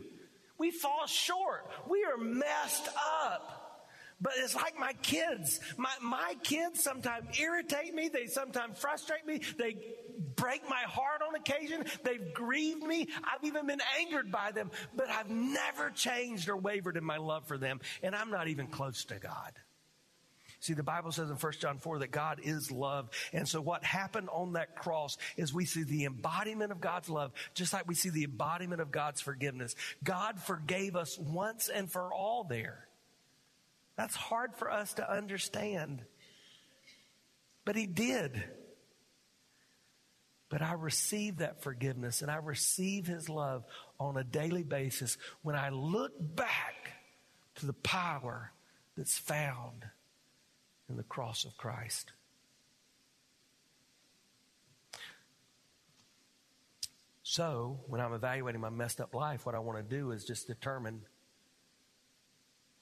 We 0.59 0.71
fall 0.71 1.07
short. 1.07 1.71
We 1.89 2.05
are 2.05 2.19
messed 2.19 2.89
up. 3.25 3.66
But 4.21 4.33
it's 4.39 4.55
like 4.55 4.79
my 4.79 4.95
kids. 5.03 5.61
My, 5.77 5.93
my 6.01 6.35
kids 6.43 6.83
sometimes 6.83 7.39
irritate 7.39 7.95
me. 7.95 8.09
They 8.09 8.27
sometimes 8.27 8.79
frustrate 8.79 9.27
me. 9.27 9.43
They 9.59 9.77
break 10.37 10.69
my 10.69 10.83
heart 10.87 11.21
on 11.27 11.35
occasion. 11.35 11.85
They've 12.03 12.33
grieved 12.33 12.83
me. 12.83 13.09
I've 13.25 13.45
even 13.45 13.67
been 13.67 13.83
angered 14.01 14.33
by 14.33 14.53
them, 14.53 14.71
but 14.95 15.11
I've 15.11 15.29
never 15.29 15.91
changed 15.91 16.49
or 16.49 16.57
wavered 16.57 16.97
in 16.97 17.05
my 17.05 17.19
love 17.19 17.47
for 17.47 17.59
them. 17.59 17.81
And 18.03 18.15
I'm 18.15 18.31
not 18.31 18.49
even 18.49 18.69
close 18.69 19.05
to 19.07 19.19
God. 19.19 19.53
See, 20.61 20.73
the 20.73 20.83
Bible 20.83 21.13
says 21.13 21.29
in 21.29 21.37
1 21.37 21.53
John 21.61 21.79
4 21.79 21.99
that 21.99 22.11
God 22.11 22.41
is 22.43 22.73
love. 22.73 23.11
And 23.35 23.47
so 23.47 23.61
what 23.61 23.85
happened 23.85 24.31
on 24.33 24.55
that 24.55 24.75
cross 24.75 25.19
is 25.37 25.53
we 25.53 25.67
see 25.67 25.83
the 25.83 26.07
embodiment 26.07 26.73
of 26.73 26.81
God's 26.81 27.11
love, 27.11 27.33
just 27.55 27.75
like 27.75 27.87
we 27.87 27.95
see 27.95 28.09
the 28.09 28.25
embodiment 28.25 28.81
of 28.81 28.91
God's 28.91 29.21
forgiveness. 29.21 29.77
God 30.03 30.41
forgave 30.41 30.97
us 30.97 31.19
once 31.19 31.69
and 31.69 31.93
for 31.93 32.13
all 32.13 32.45
there. 32.45 32.86
That's 33.97 34.15
hard 34.15 34.55
for 34.57 34.71
us 34.71 34.95
to 34.95 35.11
understand. 35.11 36.03
But 37.65 37.77
He 37.77 37.87
did. 37.87 38.43
But 40.49 40.63
I 40.63 40.75
receive 40.75 41.39
that 41.39 41.63
forgiveness 41.63 42.23
and 42.23 42.31
I 42.31 42.37
receive 42.37 43.07
His 43.07 43.29
love 43.29 43.65
on 43.99 44.17
a 44.17 44.25
daily 44.25 44.63
basis 44.63 45.19
when 45.43 45.57
I 45.57 45.71
look 45.71 46.13
back 46.19 46.93
to 47.57 47.67
the 47.67 47.73
power 47.73 48.53
that's 48.97 49.19
found 49.19 49.85
in 50.89 50.97
the 50.97 51.03
cross 51.03 51.45
of 51.45 51.57
Christ. 51.57 52.13
So, 57.23 57.81
when 57.89 58.01
I'm 58.01 58.13
evaluating 58.13 58.61
my 58.61 58.71
messed 58.71 59.01
up 59.01 59.15
life, 59.15 59.45
what 59.45 59.55
I 59.55 59.59
want 59.59 59.79
to 59.79 59.97
do 59.97 60.13
is 60.13 60.25
just 60.25 60.47
determine 60.47 61.03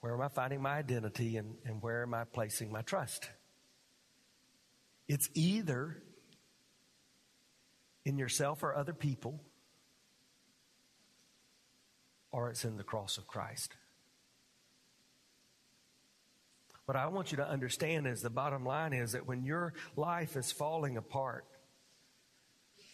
where 0.05 0.12
am 0.12 0.21
I 0.21 0.29
finding 0.29 0.61
my 0.61 0.77
identity 0.77 1.38
and, 1.38 1.55
and 1.64 1.81
where 1.81 2.03
am 2.03 2.12
I 2.12 2.25
placing 2.25 2.71
my 2.71 2.83
trust? 2.83 3.31
It's 5.09 5.31
either 5.33 6.03
in 8.05 8.19
yourself 8.19 8.62
or 8.62 8.77
other 8.77 8.93
people, 8.93 9.40
or 12.33 12.51
it's 12.51 12.67
in 12.67 12.77
the 12.77 12.85
cross 12.85 13.17
of 13.17 13.27
Christ. 13.27 13.77
What 16.85 16.97
I 16.97 17.07
want 17.07 17.31
you 17.31 17.38
to 17.38 17.49
understand 17.49 18.07
is 18.07 18.21
the 18.21 18.29
bottom 18.29 18.67
line 18.67 18.93
is 18.93 19.12
that 19.12 19.27
when 19.27 19.43
your 19.43 19.73
life 19.97 20.37
is 20.37 20.53
falling 20.53 20.99
apart, 20.99 21.47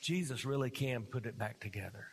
Jesus 0.01 0.45
really 0.45 0.71
can 0.71 1.03
put 1.03 1.27
it 1.27 1.37
back 1.37 1.59
together. 1.59 2.07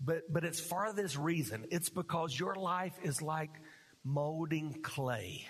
But, 0.00 0.32
but 0.32 0.44
it's 0.44 0.60
for 0.60 0.92
this 0.94 1.16
reason. 1.16 1.66
It's 1.70 1.88
because 1.88 2.38
your 2.38 2.54
life 2.54 2.94
is 3.02 3.22
like 3.22 3.50
molding 4.04 4.74
clay. 4.82 5.46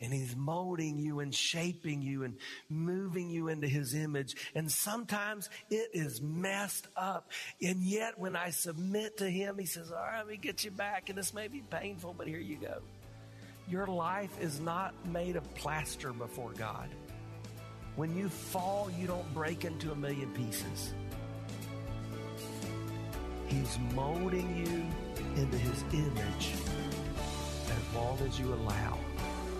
And 0.00 0.12
he's 0.12 0.34
molding 0.36 0.98
you 0.98 1.20
and 1.20 1.34
shaping 1.34 2.02
you 2.02 2.24
and 2.24 2.36
moving 2.68 3.30
you 3.30 3.48
into 3.48 3.68
his 3.68 3.94
image. 3.94 4.34
And 4.54 4.70
sometimes 4.70 5.48
it 5.70 5.90
is 5.94 6.20
messed 6.20 6.88
up. 6.96 7.30
And 7.62 7.82
yet 7.82 8.18
when 8.18 8.36
I 8.36 8.50
submit 8.50 9.18
to 9.18 9.30
him, 9.30 9.56
he 9.56 9.66
says, 9.66 9.92
all 9.92 9.98
right, 9.98 10.18
let 10.18 10.28
me 10.28 10.36
get 10.36 10.64
you 10.64 10.72
back. 10.72 11.08
And 11.08 11.16
this 11.16 11.32
may 11.32 11.48
be 11.48 11.62
painful, 11.62 12.14
but 12.18 12.26
here 12.26 12.40
you 12.40 12.56
go. 12.56 12.82
Your 13.68 13.86
life 13.86 14.36
is 14.40 14.60
not 14.60 14.94
made 15.06 15.36
of 15.36 15.54
plaster 15.54 16.12
before 16.12 16.52
God. 16.52 16.88
When 17.96 18.16
you 18.16 18.28
fall, 18.28 18.90
you 18.98 19.06
don't 19.06 19.32
break 19.32 19.64
into 19.64 19.92
a 19.92 19.94
million 19.94 20.30
pieces. 20.32 20.92
He's 23.46 23.78
molding 23.94 24.56
you 24.56 25.40
into 25.40 25.58
his 25.58 25.84
image 25.92 26.52
as 27.66 27.94
long 27.94 28.18
as 28.26 28.38
you 28.38 28.52
allow. 28.52 28.98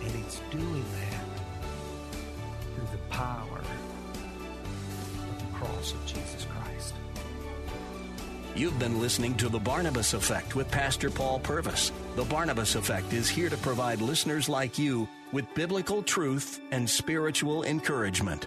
And 0.03 0.11
he's 0.11 0.40
doing 0.51 0.85
that 1.01 1.25
through 2.75 2.88
the 2.92 3.03
power 3.11 3.59
of 3.59 5.38
the 5.38 5.59
cross 5.59 5.92
of 5.92 6.07
Jesus 6.07 6.47
Christ. 6.51 6.94
You've 8.55 8.79
been 8.79 9.01
listening 9.01 9.35
to 9.37 9.49
The 9.49 9.59
Barnabas 9.59 10.14
Effect 10.14 10.55
with 10.55 10.70
Pastor 10.70 11.11
Paul 11.11 11.40
Purvis. 11.40 11.90
The 12.14 12.25
Barnabas 12.25 12.77
Effect 12.77 13.12
is 13.12 13.29
here 13.29 13.49
to 13.49 13.57
provide 13.57 14.01
listeners 14.01 14.49
like 14.49 14.79
you 14.79 15.09
with 15.33 15.53
biblical 15.55 16.03
truth 16.03 16.61
and 16.70 16.88
spiritual 16.88 17.64
encouragement 17.64 18.47